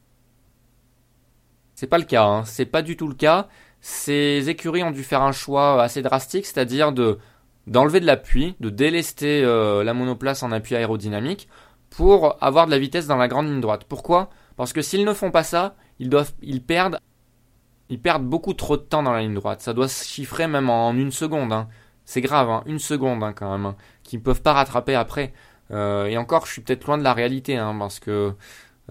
c'est 1.79 1.87
pas 1.87 1.97
le 1.97 2.03
cas. 2.03 2.25
Hein. 2.25 2.43
C'est 2.43 2.65
pas 2.65 2.81
du 2.81 2.97
tout 2.97 3.07
le 3.07 3.15
cas. 3.15 3.47
Ces 3.79 4.49
écuries 4.49 4.83
ont 4.83 4.91
dû 4.91 5.03
faire 5.03 5.21
un 5.21 5.31
choix 5.31 5.81
assez 5.81 6.01
drastique, 6.01 6.45
c'est-à-dire 6.45 6.91
de 6.91 7.19
d'enlever 7.67 8.01
de 8.01 8.05
l'appui, 8.05 8.55
de 8.59 8.69
délester 8.69 9.43
euh, 9.45 9.83
la 9.83 9.93
monoplace 9.93 10.43
en 10.43 10.51
appui 10.51 10.75
aérodynamique 10.75 11.47
pour 11.89 12.35
avoir 12.43 12.65
de 12.65 12.71
la 12.71 12.79
vitesse 12.79 13.07
dans 13.07 13.15
la 13.15 13.27
grande 13.29 13.47
ligne 13.47 13.61
droite. 13.61 13.85
Pourquoi? 13.87 14.29
Parce 14.57 14.73
que 14.73 14.81
s'ils 14.81 15.05
ne 15.05 15.13
font 15.13 15.31
pas 15.31 15.43
ça, 15.43 15.75
ils, 15.99 16.09
perdent, 16.61 16.99
beaucoup 18.19 18.53
trop 18.53 18.75
de 18.75 18.81
temps 18.81 19.03
dans 19.03 19.13
la 19.13 19.21
ligne 19.21 19.35
droite. 19.35 19.61
Ça 19.61 19.73
doit 19.73 19.87
se 19.87 20.03
chiffrer 20.03 20.47
même 20.47 20.69
en 20.69 20.91
une 20.93 21.11
seconde. 21.11 21.53
Hein. 21.53 21.69
C'est 22.03 22.21
grave, 22.21 22.49
hein. 22.49 22.63
une 22.65 22.79
seconde 22.79 23.23
hein, 23.23 23.33
quand 23.33 23.57
même, 23.57 23.73
qu'ils 24.03 24.19
ne 24.19 24.23
peuvent 24.23 24.41
pas 24.41 24.53
rattraper 24.53 24.95
après. 24.95 25.31
Euh, 25.71 26.05
et 26.05 26.17
encore, 26.17 26.45
je 26.45 26.53
suis 26.53 26.61
peut-être 26.61 26.85
loin 26.85 26.97
de 26.97 27.03
la 27.03 27.13
réalité, 27.13 27.57
hein, 27.57 27.75
parce 27.77 27.99
que 27.99 28.33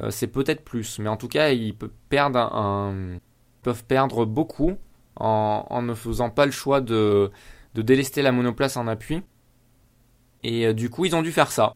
euh, 0.01 0.11
c'est 0.11 0.29
peut-être 0.29 0.65
plus. 0.65 0.99
Mais 0.99 1.09
en 1.09 1.17
tout 1.17 1.29
cas, 1.29 1.51
ils 1.51 1.77
peuvent 1.77 1.91
perdre, 2.09 2.39
un, 2.39 3.19
peuvent 3.63 3.85
perdre 3.85 4.25
beaucoup 4.25 4.77
en, 5.17 5.67
en, 5.69 5.83
ne 5.83 5.95
faisant 5.95 6.31
pas 6.31 6.47
le 6.47 6.53
choix 6.53 6.81
de, 6.81 7.31
de 7.75 7.83
délester 7.83 8.23
la 8.23 8.33
monoplace 8.33 8.77
en 8.77 8.87
appui. 8.87 9.23
Et 10.45 10.67
euh, 10.67 10.73
du 10.75 10.91
coup, 10.91 11.05
ils 11.05 11.17
ont 11.17 11.23
dû 11.23 11.33
faire 11.33 11.51
ça. 11.51 11.75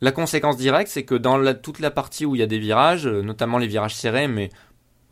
La 0.00 0.10
conséquence 0.10 0.56
directe, 0.56 0.90
c'est 0.90 1.04
que 1.04 1.14
dans 1.14 1.36
la, 1.36 1.54
toute 1.54 1.78
la 1.78 1.90
partie 1.90 2.26
où 2.26 2.34
il 2.34 2.38
y 2.38 2.42
a 2.42 2.46
des 2.46 2.58
virages, 2.58 3.06
notamment 3.06 3.58
les 3.58 3.68
virages 3.68 3.94
serrés, 3.94 4.26
mais 4.26 4.50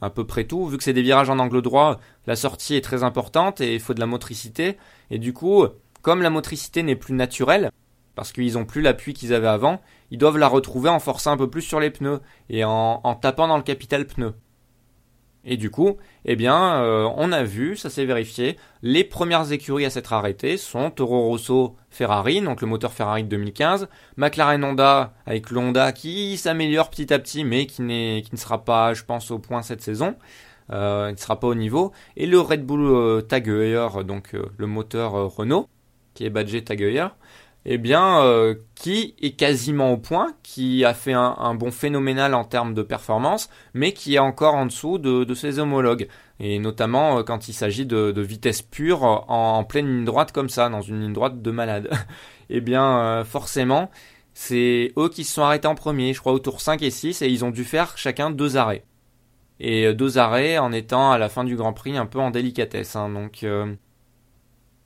à 0.01 0.11
peu 0.11 0.27
près 0.27 0.45
tout, 0.45 0.67
vu 0.67 0.79
que 0.79 0.83
c'est 0.83 0.93
des 0.93 1.03
virages 1.03 1.31
en 1.31 1.39
angle 1.39 1.63
droit, 1.63 2.01
la 2.27 2.35
sortie 2.35 2.75
est 2.75 2.81
très 2.81 3.05
importante 3.05 3.61
et 3.61 3.75
il 3.75 3.81
faut 3.81 3.95
de 3.95 4.01
la 4.01 4.07
motricité. 4.07 4.79
Et 5.11 5.19
du 5.19 5.33
coup, 5.33 5.65
comme 6.03 6.23
la 6.23 6.31
motricité 6.31 6.83
n'est 6.83 6.97
plus 6.97 7.15
naturelle, 7.15 7.71
parce 8.21 8.33
qu'ils 8.33 8.53
n'ont 8.53 8.67
plus 8.67 8.83
l'appui 8.83 9.15
qu'ils 9.15 9.33
avaient 9.33 9.49
avant, 9.49 9.81
ils 10.11 10.19
doivent 10.19 10.37
la 10.37 10.47
retrouver 10.47 10.91
en 10.91 11.01
forçant 11.01 11.33
un 11.33 11.39
peu 11.39 11.49
plus 11.49 11.63
sur 11.63 11.81
les 11.81 11.89
pneus 11.89 12.21
et 12.51 12.65
en, 12.65 13.01
tapant 13.15 13.49
dans 13.49 13.57
le 13.57 13.63
capital 13.63 14.07
pneu. 14.07 14.35
Et 15.43 15.57
du 15.57 15.71
coup, 15.71 15.97
eh 16.27 16.37
bien, 16.37 16.83
euh, 16.83 17.09
on 17.17 17.33
a 17.33 17.43
vu, 17.43 17.79
ça 17.79 17.89
s'est 17.89 18.05
vérifié, 18.05 18.59
les 18.83 19.05
premières 19.05 19.53
écuries 19.53 19.87
à 19.87 19.91
s'être 19.91 20.13
arrêtées 20.13 20.59
sont 20.59 20.91
Toro 20.91 21.29
Rosso 21.29 21.77
Ferrari, 21.89 22.43
donc 22.43 22.61
le 22.61 22.67
moteur 22.67 22.93
Ferrari 22.93 23.25
de 23.25 23.31
2015, 23.31 23.89
McLaren 24.19 24.63
Honda 24.65 25.15
avec 25.25 25.49
le 25.51 25.93
qui 25.93 26.37
s'améliore 26.37 26.91
petit 26.91 27.15
à 27.15 27.19
petit, 27.19 27.43
mais 27.43 27.65
qui, 27.65 27.77
qui 27.77 27.83
ne 28.33 28.37
sera 28.37 28.67
pas, 28.67 28.93
je 28.93 29.03
pense, 29.05 29.31
au 29.31 29.39
point 29.39 29.63
cette 29.63 29.81
saison, 29.81 30.15
euh, 30.73 31.07
il 31.09 31.15
ne 31.15 31.19
sera 31.19 31.41
pas 31.41 31.47
au 31.47 31.55
niveau, 31.55 31.93
et 32.19 32.27
le 32.27 32.39
Red 32.39 32.67
Bull 32.67 32.83
euh, 32.83 33.23
donc 34.03 34.35
euh, 34.35 34.45
le 34.59 34.67
moteur 34.67 35.13
Renault, 35.35 35.71
qui 36.13 36.27
est 36.27 36.31
badgé 36.31 36.63
Tag 36.63 36.83
eh 37.67 37.79
bien, 37.79 38.23
euh, 38.23 38.55
qui 38.75 39.15
est 39.21 39.33
quasiment 39.33 39.93
au 39.93 39.99
point, 39.99 40.35
qui 40.43 40.85
a 40.85 40.95
fait 40.95 41.13
un, 41.13 41.55
bon 41.55 41.71
phénoménal 41.71 42.35
en 42.35 42.45
termes 42.45 42.73
de 42.73 42.83
performance, 42.83 43.51
mais 43.75 43.93
qui 43.93 44.15
est 44.15 44.19
encore 44.19 44.55
en 44.55 44.67
dessous 44.67 44.99
de, 44.99 45.35
ses 45.35 45.59
homologues. 45.59 46.09
Et 46.39 46.59
notamment 46.59 47.19
euh, 47.19 47.23
quand 47.23 47.49
il 47.49 47.53
s'agit 47.53 47.85
de, 47.85 48.21
vitesse 48.21 48.63
pure 48.63 49.03
en, 49.03 49.63
pleine 49.65 49.87
ligne 49.87 50.05
droite 50.05 50.33
comme 50.33 50.49
ça, 50.49 50.71
dans 50.71 50.81
une 50.81 51.01
ligne 51.01 51.13
droite 51.13 51.43
de 51.43 51.51
malade. 51.51 51.91
eh 52.51 52.61
bien, 52.63 52.99
euh, 52.99 53.25
forcément, 53.25 53.91
c'est 54.33 54.93
eux 54.97 55.11
qui 55.11 55.25
se 55.25 55.35
sont 55.35 55.43
arrêtés 55.43 55.69
en 55.69 55.75
premier, 55.75 56.15
je 56.15 56.21
crois 56.21 56.33
au 56.33 56.39
tour 56.39 56.63
5 56.63 56.81
et 56.83 56.91
6, 56.91 57.21
et 57.23 57.29
ils 57.29 57.45
ont 57.45 57.51
dû 57.51 57.65
faire 57.65 57.99
chacun 57.99 58.31
deux 58.31 58.57
arrêts. 58.57 58.85
Et 59.61 59.93
deux 59.93 60.17
arrêts 60.17 60.57
en 60.57 60.73
étant 60.73 61.13
à 61.13 61.19
la 61.19 61.29
fin 61.29 61.45
du 61.45 61.55
Grand 61.57 61.75
Prix 61.75 61.99
un 61.99 62.07
peu 62.07 62.19
en 62.19 62.31
délicatesse. 62.31 62.97
Hein, 62.97 63.11
donc 63.11 63.45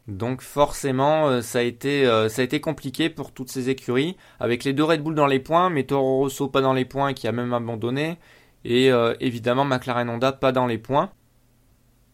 donc 0.06 0.42
forcément, 0.42 1.28
euh, 1.28 1.40
ça 1.40 1.60
a 1.60 1.62
été 1.62 2.06
euh, 2.06 2.28
ça 2.28 2.42
a 2.42 2.44
été 2.44 2.60
compliqué 2.60 3.08
pour 3.08 3.32
toutes 3.32 3.48
ces 3.50 3.70
écuries, 3.70 4.16
avec 4.38 4.64
les 4.64 4.74
deux 4.74 4.84
Red 4.84 5.02
Bull 5.02 5.14
dans 5.14 5.26
les 5.26 5.40
points, 5.40 5.70
mais 5.70 5.84
Toro 5.84 6.18
Rosso 6.18 6.48
pas 6.48 6.60
dans 6.60 6.74
les 6.74 6.84
points, 6.84 7.14
qui 7.14 7.26
a 7.26 7.32
même 7.32 7.54
abandonné, 7.54 8.18
et 8.64 8.92
euh, 8.92 9.14
évidemment 9.20 9.64
McLaren 9.64 10.10
Honda 10.10 10.32
pas 10.32 10.52
dans 10.52 10.66
les 10.66 10.76
points. 10.78 11.10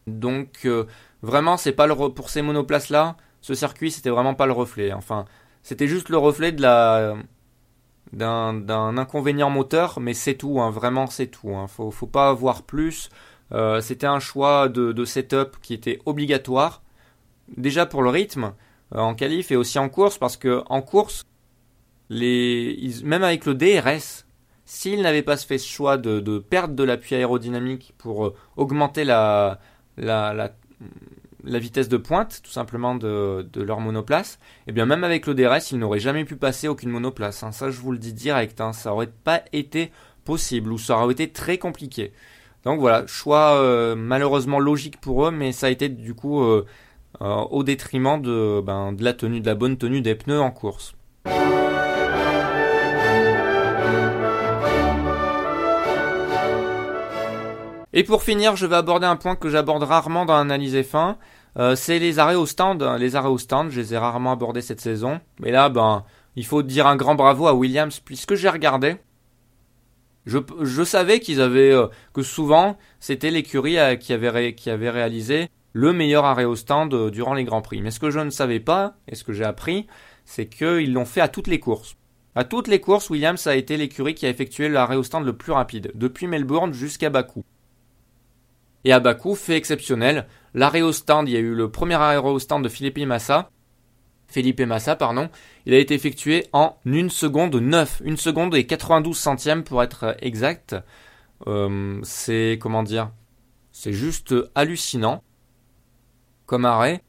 Donc 0.06 0.68
vraiment, 1.22 1.56
c'est 1.56 1.72
pas 1.72 1.86
le 1.86 1.94
pour 2.10 2.30
ces 2.30 2.42
monoplaces 2.42 2.90
là, 2.90 3.16
ce 3.40 3.54
circuit 3.54 3.90
c'était 3.90 4.10
vraiment 4.10 4.34
pas 4.34 4.46
le 4.46 4.52
reflet. 4.52 4.92
Enfin, 4.92 5.24
c'était 5.62 5.88
juste 5.88 6.08
le 6.10 6.18
reflet 6.18 6.52
de 6.52 6.62
la 6.62 7.16
d'un 8.12 8.98
inconvénient 8.98 9.50
moteur, 9.50 10.00
mais 10.00 10.14
c'est 10.14 10.34
tout, 10.34 10.60
hein, 10.60 10.70
vraiment 10.70 11.06
c'est 11.06 11.28
tout. 11.28 11.54
Hein. 11.56 11.66
Faut, 11.68 11.90
faut 11.90 12.06
pas 12.06 12.28
avoir 12.30 12.62
plus. 12.62 13.10
c'était 13.80 14.06
un 14.06 14.20
choix 14.20 14.68
de, 14.68 14.92
de 14.92 15.04
setup 15.04 15.56
qui 15.62 15.74
était 15.74 15.98
obligatoire 16.06 16.82
déjà 17.56 17.86
pour 17.86 18.02
le 18.02 18.10
rythme 18.10 18.52
euh, 18.94 18.98
en 18.98 19.14
qualif 19.14 19.50
et 19.50 19.56
aussi 19.56 19.78
en 19.78 19.88
course 19.88 20.18
parce 20.18 20.36
que 20.36 20.62
en 20.68 20.82
course, 20.82 21.24
les, 22.08 22.92
même 23.04 23.22
avec 23.22 23.46
le 23.46 23.54
DRS, 23.54 24.26
s'ils 24.64 25.02
n'avaient 25.02 25.22
pas 25.22 25.36
fait 25.36 25.58
ce 25.58 25.68
choix 25.68 25.96
de, 25.96 26.20
de 26.20 26.38
perdre 26.38 26.74
de 26.74 26.84
l'appui 26.84 27.14
aérodynamique 27.14 27.94
pour 27.98 28.26
euh, 28.26 28.34
augmenter 28.56 29.04
la, 29.04 29.60
la, 29.96 30.34
la, 30.34 30.52
la, 31.44 31.58
vitesse 31.58 31.88
de 31.88 31.96
pointe, 31.96 32.40
tout 32.42 32.50
simplement, 32.50 32.94
de, 32.94 33.48
de, 33.52 33.62
leur 33.62 33.80
monoplace, 33.80 34.38
et 34.66 34.70
eh 34.70 34.72
bien 34.72 34.86
même 34.86 35.04
avec 35.04 35.26
le 35.26 35.34
DRS, 35.34 35.70
ils 35.72 35.78
n'auraient 35.78 36.00
jamais 36.00 36.24
pu 36.24 36.36
passer 36.36 36.68
aucune 36.68 36.90
monoplace. 36.90 37.42
Hein. 37.42 37.52
Ça, 37.52 37.70
je 37.70 37.80
vous 37.80 37.92
le 37.92 37.98
dis 37.98 38.12
direct, 38.12 38.60
hein. 38.60 38.72
ça 38.72 38.92
aurait 38.92 39.12
pas 39.24 39.42
été 39.52 39.92
possible 40.24 40.72
ou 40.72 40.78
ça 40.78 40.98
aurait 40.98 41.12
été 41.12 41.30
très 41.30 41.58
compliqué. 41.58 42.12
Donc 42.64 42.78
voilà, 42.80 43.06
choix 43.06 43.54
euh, 43.54 43.94
malheureusement 43.96 44.58
logique 44.58 45.00
pour 45.00 45.26
eux, 45.26 45.30
mais 45.30 45.52
ça 45.52 45.66
a 45.66 45.70
été 45.70 45.88
du 45.88 46.14
coup 46.14 46.44
au 47.20 47.62
détriment 47.64 48.20
de, 48.20 48.62
ben, 48.64 48.92
de 48.92 49.44
la 49.44 49.54
bonne 49.54 49.76
tenue 49.76 50.00
des 50.00 50.14
pneus 50.14 50.40
en 50.40 50.50
course. 50.50 50.94
Et 57.92 58.04
pour 58.04 58.22
finir, 58.22 58.56
je 58.56 58.66
vais 58.66 58.76
aborder 58.76 59.06
un 59.06 59.16
point 59.16 59.34
que 59.34 59.48
j'aborde 59.48 59.82
rarement 59.82 60.24
dans 60.24 60.36
l'analyse 60.36 60.76
F1. 60.76 61.16
Euh, 61.58 61.74
c'est 61.74 61.98
les 61.98 62.20
arrêts 62.20 62.36
au 62.36 62.46
stand. 62.46 62.82
Les 62.98 63.16
arrêts 63.16 63.28
au 63.28 63.38
stand, 63.38 63.70
je 63.70 63.80
les 63.80 63.94
ai 63.94 63.98
rarement 63.98 64.32
abordés 64.32 64.62
cette 64.62 64.80
saison. 64.80 65.20
Mais 65.40 65.50
là, 65.50 65.68
ben, 65.68 66.04
il 66.36 66.46
faut 66.46 66.62
dire 66.62 66.86
un 66.86 66.96
grand 66.96 67.16
bravo 67.16 67.48
à 67.48 67.54
Williams 67.54 68.00
puisque 68.00 68.34
j'ai 68.34 68.48
regardé. 68.48 68.96
Je, 70.26 70.84
savais 70.84 71.18
qu'ils 71.18 71.40
avaient 71.40 71.72
euh, 71.72 71.88
que 72.12 72.22
souvent 72.22 72.76
c'était 73.00 73.30
l'écurie 73.30 73.78
qui 73.98 74.12
avait 74.12 74.90
réalisé 74.90 75.48
le 75.72 75.92
meilleur 75.92 76.24
arrêt 76.24 76.44
au 76.44 76.56
stand 76.56 76.92
euh, 76.94 77.10
durant 77.10 77.34
les 77.34 77.44
Grands 77.44 77.62
Prix. 77.62 77.82
Mais 77.82 77.90
ce 77.90 78.00
que 78.00 78.10
je 78.10 78.20
ne 78.20 78.30
savais 78.30 78.60
pas, 78.60 78.94
et 79.08 79.14
ce 79.14 79.24
que 79.24 79.32
j'ai 79.32 79.44
appris, 79.44 79.86
c'est 80.24 80.46
qu'ils 80.46 80.92
l'ont 80.92 81.04
fait 81.04 81.20
à 81.20 81.28
toutes 81.28 81.46
les 81.46 81.60
courses. 81.60 81.96
À 82.34 82.44
toutes 82.44 82.68
les 82.68 82.80
courses, 82.80 83.10
Williams 83.10 83.46
a 83.46 83.56
été 83.56 83.76
l'écurie 83.76 84.14
qui 84.14 84.26
a 84.26 84.28
effectué 84.28 84.68
l'arrêt 84.68 84.96
au 84.96 85.02
stand 85.02 85.24
le 85.24 85.36
plus 85.36 85.52
rapide, 85.52 85.90
depuis 85.94 86.26
Melbourne 86.26 86.72
jusqu'à 86.72 87.10
Bakou. 87.10 87.44
Et 88.84 88.92
à 88.92 89.00
Bakou, 89.00 89.34
fait 89.34 89.56
exceptionnel, 89.56 90.26
l'arrêt 90.54 90.82
au 90.82 90.92
stand, 90.92 91.28
il 91.28 91.32
y 91.32 91.36
a 91.36 91.40
eu 91.40 91.54
le 91.54 91.70
premier 91.70 91.94
arrêt 91.94 92.16
au 92.18 92.38
stand 92.38 92.62
de 92.62 92.68
Philippe 92.68 92.98
Massa, 92.98 93.50
Felipe 94.28 94.60
Massa, 94.60 94.94
pardon, 94.94 95.28
il 95.66 95.74
a 95.74 95.78
été 95.78 95.94
effectué 95.94 96.46
en 96.52 96.76
1 96.86 97.08
seconde 97.08 97.56
9, 97.56 98.02
1 98.06 98.16
seconde 98.16 98.54
et 98.54 98.64
92 98.64 99.16
centièmes 99.16 99.64
pour 99.64 99.82
être 99.82 100.16
exact. 100.20 100.76
Euh, 101.48 101.98
c'est, 102.04 102.58
comment 102.60 102.84
dire, 102.84 103.10
c'est 103.72 103.92
juste 103.92 104.34
hallucinant 104.54 105.22
comme 106.50 106.64
arrêt. 106.64 107.04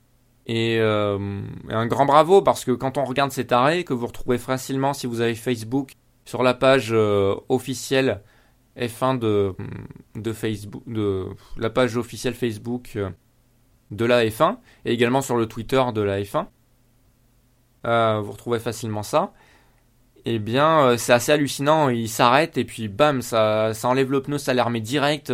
Euh, 0.49 1.41
et, 1.67 1.73
un 1.73 1.87
grand 1.87 2.05
bravo 2.05 2.43
parce 2.43 2.63
que 2.63 2.71
quand 2.71 2.99
on 2.99 3.05
regarde 3.05 3.31
cet 3.31 3.51
arrêt, 3.51 3.83
que 3.83 3.93
vous 3.93 4.05
retrouvez 4.05 4.37
facilement 4.37 4.93
si 4.93 5.07
vous 5.07 5.19
avez 5.21 5.33
Facebook 5.33 5.93
sur 6.25 6.43
la 6.43 6.53
page 6.53 6.89
euh, 6.91 7.35
officielle 7.49 8.21
F1 8.77 9.17
de, 9.17 9.55
de 10.13 10.31
Facebook, 10.31 10.83
de 10.85 11.25
la 11.57 11.71
page 11.71 11.97
officielle 11.97 12.35
Facebook 12.35 12.91
euh, 12.97 13.09
de 13.89 14.05
la 14.05 14.23
F1 14.25 14.57
et 14.85 14.93
également 14.93 15.21
sur 15.21 15.37
le 15.37 15.47
Twitter 15.47 15.81
de 15.91 16.01
la 16.01 16.21
F1, 16.21 16.45
vous 18.21 18.31
retrouvez 18.31 18.59
facilement 18.59 19.01
ça. 19.01 19.33
et 20.23 20.35
eh 20.35 20.39
bien, 20.39 20.95
c'est 20.97 21.13
assez 21.13 21.31
hallucinant. 21.31 21.89
Il 21.89 22.09
s'arrête 22.09 22.59
et 22.59 22.63
puis 22.63 22.89
bam, 22.89 23.23
ça, 23.23 23.73
ça 23.73 23.87
enlève 23.87 24.11
le 24.11 24.21
pneu, 24.21 24.37
ça 24.37 24.53
remet 24.63 24.81
direct. 24.81 25.33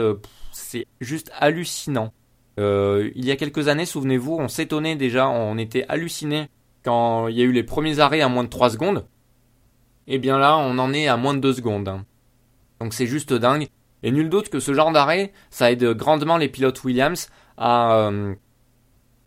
c'est 0.54 0.88
juste 1.02 1.30
hallucinant. 1.38 2.13
Euh, 2.60 3.12
il 3.15 3.26
y 3.26 3.32
a 3.32 3.36
quelques 3.36 3.67
années, 3.67 3.86
souvenez-vous, 3.86 4.36
on 4.39 4.48
s'étonnait 4.48 4.96
déjà, 4.96 5.30
on 5.30 5.58
était 5.58 5.86
halluciné 5.88 6.50
quand 6.84 7.28
il 7.28 7.38
y 7.38 7.41
a 7.41 7.46
eu 7.46 7.52
les 7.52 7.63
premiers 7.63 8.00
arrêts 8.00 8.22
à 8.22 8.30
moins 8.30 8.43
de 8.43 8.50
3 8.50 8.72
secondes. 8.72 9.06
Et 10.08 10.15
eh 10.15 10.20
bien 10.20 10.39
là, 10.39 10.58
on 10.58 10.78
en 10.80 10.93
est 10.93 11.08
à 11.08 11.17
moins 11.17 11.34
de 11.34 11.39
2 11.39 11.54
secondes. 11.54 11.88
Hein. 11.88 12.06
Donc 12.80 12.93
c'est 12.93 13.08
juste 13.08 13.34
dingue. 13.34 13.67
Et 14.04 14.12
nul 14.12 14.30
doute 14.30 14.50
que 14.50 14.60
ce 14.60 14.74
genre 14.74 14.91
d'arrêt, 14.91 15.34
ça 15.50 15.72
aide 15.72 15.84
grandement 15.93 16.38
les 16.38 16.48
pilotes 16.48 16.84
Williams 16.84 17.30
à, 17.58 17.98
euh, 17.98 18.36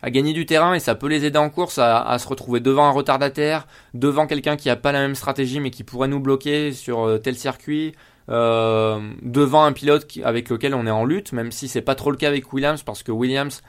à 0.01 0.09
gagner 0.09 0.33
du 0.33 0.45
terrain 0.45 0.73
et 0.73 0.79
ça 0.79 0.95
peut 0.95 1.07
les 1.07 1.25
aider 1.25 1.37
en 1.37 1.49
course 1.49 1.77
à, 1.77 2.17
se 2.17 2.27
retrouver 2.27 2.59
devant 2.59 2.85
un 2.85 2.91
retardataire, 2.91 3.67
devant 3.93 4.27
quelqu'un 4.27 4.55
qui 4.55 4.69
a 4.69 4.75
pas 4.75 4.91
la 4.91 4.99
même 4.99 5.15
stratégie 5.15 5.59
mais 5.59 5.71
qui 5.71 5.83
pourrait 5.83 6.07
nous 6.07 6.19
bloquer 6.19 6.73
sur 6.73 7.07
euh, 7.07 7.17
tel 7.17 7.35
circuit, 7.35 7.93
euh, 8.31 9.11
devant 9.21 9.63
un 9.65 9.73
pilote 9.73 10.07
avec 10.23 10.49
lequel 10.49 10.73
on 10.73 10.87
est 10.87 10.91
en 10.91 11.03
lutte, 11.03 11.33
même 11.33 11.51
si 11.51 11.67
c'est 11.67 11.81
pas 11.81 11.95
trop 11.95 12.11
le 12.11 12.17
cas 12.17 12.29
avec 12.29 12.53
Williams, 12.53 12.81
parce 12.81 13.03
que 13.03 13.11
Williams, 13.11 13.61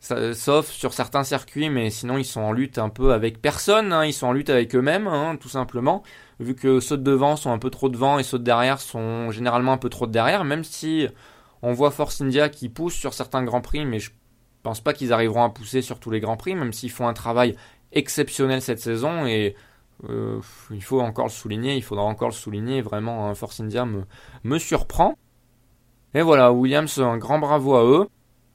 sauf 0.00 0.70
sur 0.70 0.94
certains 0.94 1.22
circuits, 1.22 1.68
mais 1.68 1.90
sinon 1.90 2.16
ils 2.16 2.24
sont 2.24 2.40
en 2.40 2.52
lutte 2.52 2.78
un 2.78 2.88
peu 2.88 3.12
avec 3.12 3.42
personne, 3.42 3.92
hein. 3.92 4.06
ils 4.06 4.14
sont 4.14 4.26
en 4.26 4.32
lutte 4.32 4.48
avec 4.48 4.74
eux-mêmes, 4.74 5.06
hein, 5.06 5.36
tout 5.38 5.50
simplement, 5.50 6.02
vu 6.40 6.54
que 6.54 6.80
ceux 6.80 6.96
de 6.96 7.02
devant 7.02 7.36
sont 7.36 7.52
un 7.52 7.58
peu 7.58 7.68
trop 7.68 7.90
devant 7.90 8.18
et 8.18 8.22
ceux 8.22 8.38
de 8.38 8.44
derrière 8.44 8.80
sont 8.80 9.30
généralement 9.30 9.72
un 9.72 9.78
peu 9.78 9.90
trop 9.90 10.06
de 10.06 10.12
derrière, 10.12 10.44
même 10.44 10.64
si 10.64 11.06
on 11.60 11.72
voit 11.72 11.90
Force 11.90 12.22
India 12.22 12.48
qui 12.48 12.70
pousse 12.70 12.94
sur 12.94 13.12
certains 13.12 13.44
grands 13.44 13.60
prix, 13.60 13.84
mais 13.84 13.98
je 14.00 14.10
pense 14.62 14.80
pas 14.80 14.94
qu'ils 14.94 15.12
arriveront 15.12 15.44
à 15.44 15.50
pousser 15.50 15.82
sur 15.82 16.00
tous 16.00 16.10
les 16.10 16.20
grands 16.20 16.38
prix, 16.38 16.54
même 16.54 16.72
s'ils 16.72 16.90
font 16.90 17.06
un 17.06 17.12
travail 17.12 17.54
exceptionnel 17.92 18.62
cette 18.62 18.80
saison 18.80 19.26
et 19.26 19.54
Euh, 20.08 20.40
il 20.70 20.82
faut 20.82 21.00
encore 21.00 21.26
le 21.26 21.30
souligner, 21.30 21.76
il 21.76 21.82
faudra 21.82 22.04
encore 22.04 22.28
le 22.28 22.34
souligner. 22.34 22.82
Vraiment, 22.82 23.28
hein, 23.28 23.34
Force 23.34 23.60
India 23.60 23.86
me, 23.86 24.58
surprend. 24.58 25.16
Et 26.14 26.22
voilà, 26.22 26.52
Williams, 26.52 26.98
un 26.98 27.18
grand 27.18 27.38
bravo 27.38 27.74
à 27.74 27.84
eux. 27.84 28.08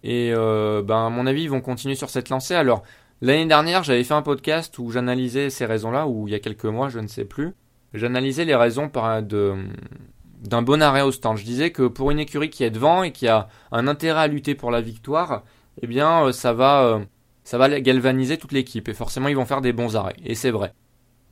Et 0.04 0.32
euh, 0.34 0.82
ben, 0.84 1.08
à 1.08 1.10
mon 1.10 1.26
avis, 1.26 1.44
ils 1.44 1.50
vont 1.50 1.62
continuer 1.62 1.96
sur 1.96 2.10
cette 2.10 2.30
lancée. 2.30 2.56
Alors, 2.56 2.84
l'année 3.22 3.46
dernière, 3.46 3.84
j'avais 3.84 4.04
fait 4.04 4.14
un 4.14 4.22
podcast 4.22 4.78
où 4.80 4.92
j'analysais 4.92 5.50
ces 5.50 5.66
raisons-là, 5.66 6.08
ou 6.08 6.28
il 6.28 6.32
y 6.32 6.36
a 6.36 6.40
quelques 6.40 6.66
mois, 6.66 6.90
je 6.90 7.00
ne 7.00 7.08
sais 7.08 7.26
plus. 7.26 7.54
J'analysais 7.94 8.46
les 8.46 8.56
raisons 8.56 8.92
d'un 8.92 10.62
bon 10.62 10.82
arrêt 10.82 11.02
au 11.02 11.12
stand. 11.12 11.38
Je 11.38 11.46
disais 11.46 11.72
que 11.72 11.88
pour 11.88 12.12
une 12.12 12.20
écurie 12.20 12.50
qui 12.50 12.64
est 12.64 12.70
devant 12.70 13.04
et 13.04 13.12
qui 13.12 13.28
a 13.28 13.48
un 13.72 13.88
intérêt 13.88 14.22
à 14.22 14.28
lutter 14.28 14.56
pour 14.56 14.72
la 14.72 14.82
victoire, 14.82 15.44
eh 15.82 15.88
bien, 15.88 16.32
ça 16.32 16.54
va 16.54 17.02
ça 17.48 17.58
va 17.58 17.80
galvaniser 17.80 18.38
toute 18.38 18.52
l'équipe 18.52 18.90
et 18.90 18.94
forcément 18.94 19.30
ils 19.30 19.36
vont 19.38 19.46
faire 19.46 19.62
des 19.62 19.72
bons 19.72 19.96
arrêts. 19.96 20.18
Et 20.22 20.36
c'est 20.36 20.52
vrai. 20.52 20.74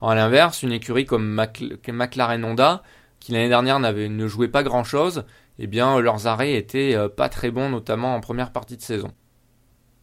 À 0.02 0.14
l'inverse, 0.14 0.62
une 0.64 0.72
écurie 0.72 1.06
comme 1.06 1.42
McLaren 1.88 2.44
Honda, 2.44 2.84
qui 3.20 3.32
l'année 3.32 3.50
dernière 3.50 3.80
ne 3.80 4.28
jouait 4.28 4.48
pas 4.48 4.64
grand 4.64 4.84
chose, 4.84 5.26
eh 5.58 5.68
bien 5.68 6.00
leurs 6.00 6.28
arrêts 6.28 6.54
étaient 6.54 6.96
euh, 6.96 7.08
pas 7.08 7.30
très 7.30 7.50
bons, 7.50 7.70
notamment 7.70 8.16
en 8.16 8.20
première 8.20 8.52
partie 8.52 8.78
de 8.78 8.82
saison. 8.82 9.12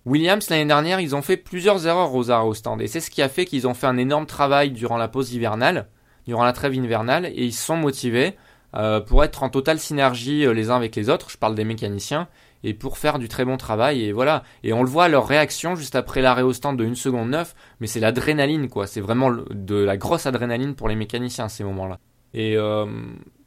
Williams 0.05 0.51
l'année 0.51 0.67
dernière, 0.67 0.99
ils 0.99 1.15
ont 1.15 1.23
fait 1.23 1.37
plusieurs 1.37 1.87
erreurs 1.87 2.15
aux 2.15 2.31
arrêts 2.31 2.47
au 2.47 2.55
stand 2.55 2.83
et 2.83 2.89
c'est 2.89 3.01
ce 3.01 3.11
qui 3.11 3.23
a 3.23 3.29
fait 3.29 3.45
qu'ils 3.45 3.69
ont 3.69 3.75
fait 3.75 3.87
un 3.87 3.97
énorme 3.97 4.27
travail 4.27 4.73
durant 4.73 4.97
la 4.97 5.07
pause 5.07 5.33
hivernale, 5.33 5.87
durant 6.27 6.45
la 6.45 6.53
trêve 6.53 6.75
hivernale 6.75 7.27
et 7.27 7.45
ils 7.45 7.53
se 7.53 7.63
sont 7.63 7.77
motivés 7.77 8.35
euh, 8.75 9.01
pour 9.01 9.23
être 9.23 9.45
en 9.45 9.51
totale 9.51 9.79
synergie 9.79 10.45
euh, 10.45 10.53
les 10.53 10.71
uns 10.71 10.77
avec 10.77 10.97
les 10.97 11.09
autres. 11.09 11.31
Je 11.31 11.37
parle 11.37 11.55
des 11.55 11.65
mécaniciens 11.65 12.27
et 12.65 12.75
pour 12.75 12.99
faire 12.99 13.19
du 13.19 13.29
très 13.29 13.45
bon 13.45 13.57
travail. 13.57 14.03
Et 14.03 14.13
voilà. 14.13 14.43
Et 14.63 14.73
on 14.73 14.83
le 14.83 14.89
voit, 14.89 15.09
leur 15.09 15.27
réaction 15.27 15.75
juste 15.75 15.95
après 15.95 16.23
l'arrêt 16.23 16.43
au 16.43 16.53
stand 16.53 16.79
de 16.79 16.85
1 16.85 16.95
seconde 16.95 17.31
9, 17.31 17.55
mais 17.81 17.87
c'est 17.87 18.01
l'adrénaline, 18.01 18.69
quoi. 18.69 18.87
C'est 18.87 19.01
vraiment 19.01 19.31
de 19.31 19.77
la 19.77 19.97
grosse 19.97 20.27
adrénaline 20.27 20.75
pour 20.75 20.89
les 20.89 20.97
mécaniciens, 20.97 21.49
ces 21.49 21.65
moments-là. 21.65 21.99
Et 22.35 22.57
euh, 22.57 22.87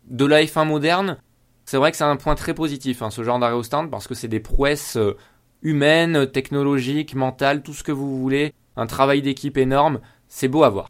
de 0.08 0.26
la 0.26 0.44
F1 0.44 0.66
moderne, 0.66 1.18
c'est 1.66 1.78
vrai 1.78 1.92
que 1.92 1.98
c'est 1.98 2.04
un 2.04 2.18
point 2.18 2.36
très 2.36 2.54
positif, 2.54 3.02
hein, 3.02 3.10
ce 3.10 3.24
genre 3.24 3.40
d'arrêt 3.40 3.56
au 3.56 3.64
stand, 3.64 3.90
parce 3.90 4.08
que 4.08 4.14
c'est 4.14 4.28
des 4.28 4.40
prouesses 4.40 4.98
euh, 4.98 5.18
humaines, 5.62 6.28
technologiques, 6.28 7.16
mentales, 7.16 7.64
tout 7.64 7.74
ce 7.74 7.84
que 7.84 7.92
vous 7.92 8.20
voulez. 8.20 8.54
Un 8.76 8.88
travail 8.88 9.22
d'équipe 9.22 9.58
énorme. 9.58 10.00
C'est 10.28 10.48
beau 10.48 10.64
à 10.64 10.70
voir. 10.70 10.90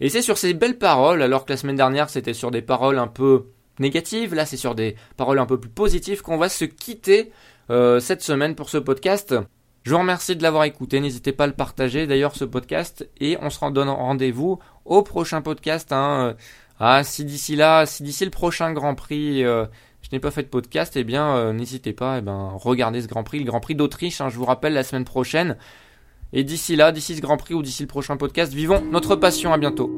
Et 0.00 0.08
c'est 0.08 0.22
sur 0.22 0.38
ces 0.38 0.54
belles 0.54 0.78
paroles, 0.78 1.20
alors 1.20 1.44
que 1.44 1.52
la 1.52 1.56
semaine 1.58 1.76
dernière 1.76 2.08
c'était 2.08 2.32
sur 2.32 2.50
des 2.50 2.62
paroles 2.62 2.98
un 2.98 3.06
peu 3.06 3.48
négatives. 3.80 4.34
Là, 4.34 4.46
c'est 4.46 4.56
sur 4.56 4.74
des 4.74 4.96
paroles 5.16 5.38
un 5.38 5.46
peu 5.46 5.58
plus 5.58 5.70
positives 5.70 6.22
qu'on 6.22 6.36
va 6.36 6.48
se 6.48 6.64
quitter 6.64 7.32
euh, 7.70 7.98
cette 7.98 8.22
semaine 8.22 8.54
pour 8.54 8.70
ce 8.70 8.78
podcast. 8.78 9.34
Je 9.82 9.92
vous 9.92 9.98
remercie 9.98 10.36
de 10.36 10.42
l'avoir 10.42 10.64
écouté. 10.64 11.00
N'hésitez 11.00 11.32
pas 11.32 11.44
à 11.44 11.46
le 11.46 11.54
partager 11.54 12.06
d'ailleurs 12.06 12.36
ce 12.36 12.44
podcast 12.44 13.08
et 13.18 13.38
on 13.40 13.50
se 13.50 13.70
donne 13.70 13.88
rendez-vous 13.88 14.58
au 14.84 15.02
prochain 15.02 15.40
podcast. 15.40 15.90
Hein. 15.92 16.36
Ah, 16.78 17.04
si 17.04 17.24
d'ici 17.24 17.56
là, 17.56 17.84
si 17.84 18.02
d'ici 18.02 18.24
le 18.24 18.30
prochain 18.30 18.72
Grand 18.72 18.94
Prix, 18.94 19.44
euh, 19.44 19.66
je 20.02 20.08
n'ai 20.12 20.18
pas 20.18 20.30
fait 20.30 20.42
de 20.42 20.48
podcast, 20.48 20.96
eh 20.96 21.04
bien, 21.04 21.36
euh, 21.36 21.52
n'hésitez 21.52 21.92
pas, 21.92 22.18
eh 22.18 22.20
ben, 22.22 22.52
regardez 22.54 23.02
ce 23.02 23.06
Grand 23.06 23.22
Prix, 23.22 23.38
le 23.38 23.44
Grand 23.44 23.60
Prix 23.60 23.74
d'Autriche. 23.74 24.20
Hein, 24.20 24.30
je 24.30 24.36
vous 24.36 24.46
rappelle 24.46 24.72
la 24.72 24.82
semaine 24.82 25.04
prochaine. 25.04 25.56
Et 26.32 26.42
d'ici 26.42 26.76
là, 26.76 26.90
d'ici 26.90 27.16
ce 27.16 27.20
Grand 27.20 27.36
Prix 27.36 27.54
ou 27.54 27.62
d'ici 27.62 27.82
le 27.82 27.88
prochain 27.88 28.16
podcast, 28.16 28.52
vivons 28.52 28.82
notre 28.90 29.16
passion. 29.16 29.52
À 29.52 29.58
bientôt. 29.58 29.90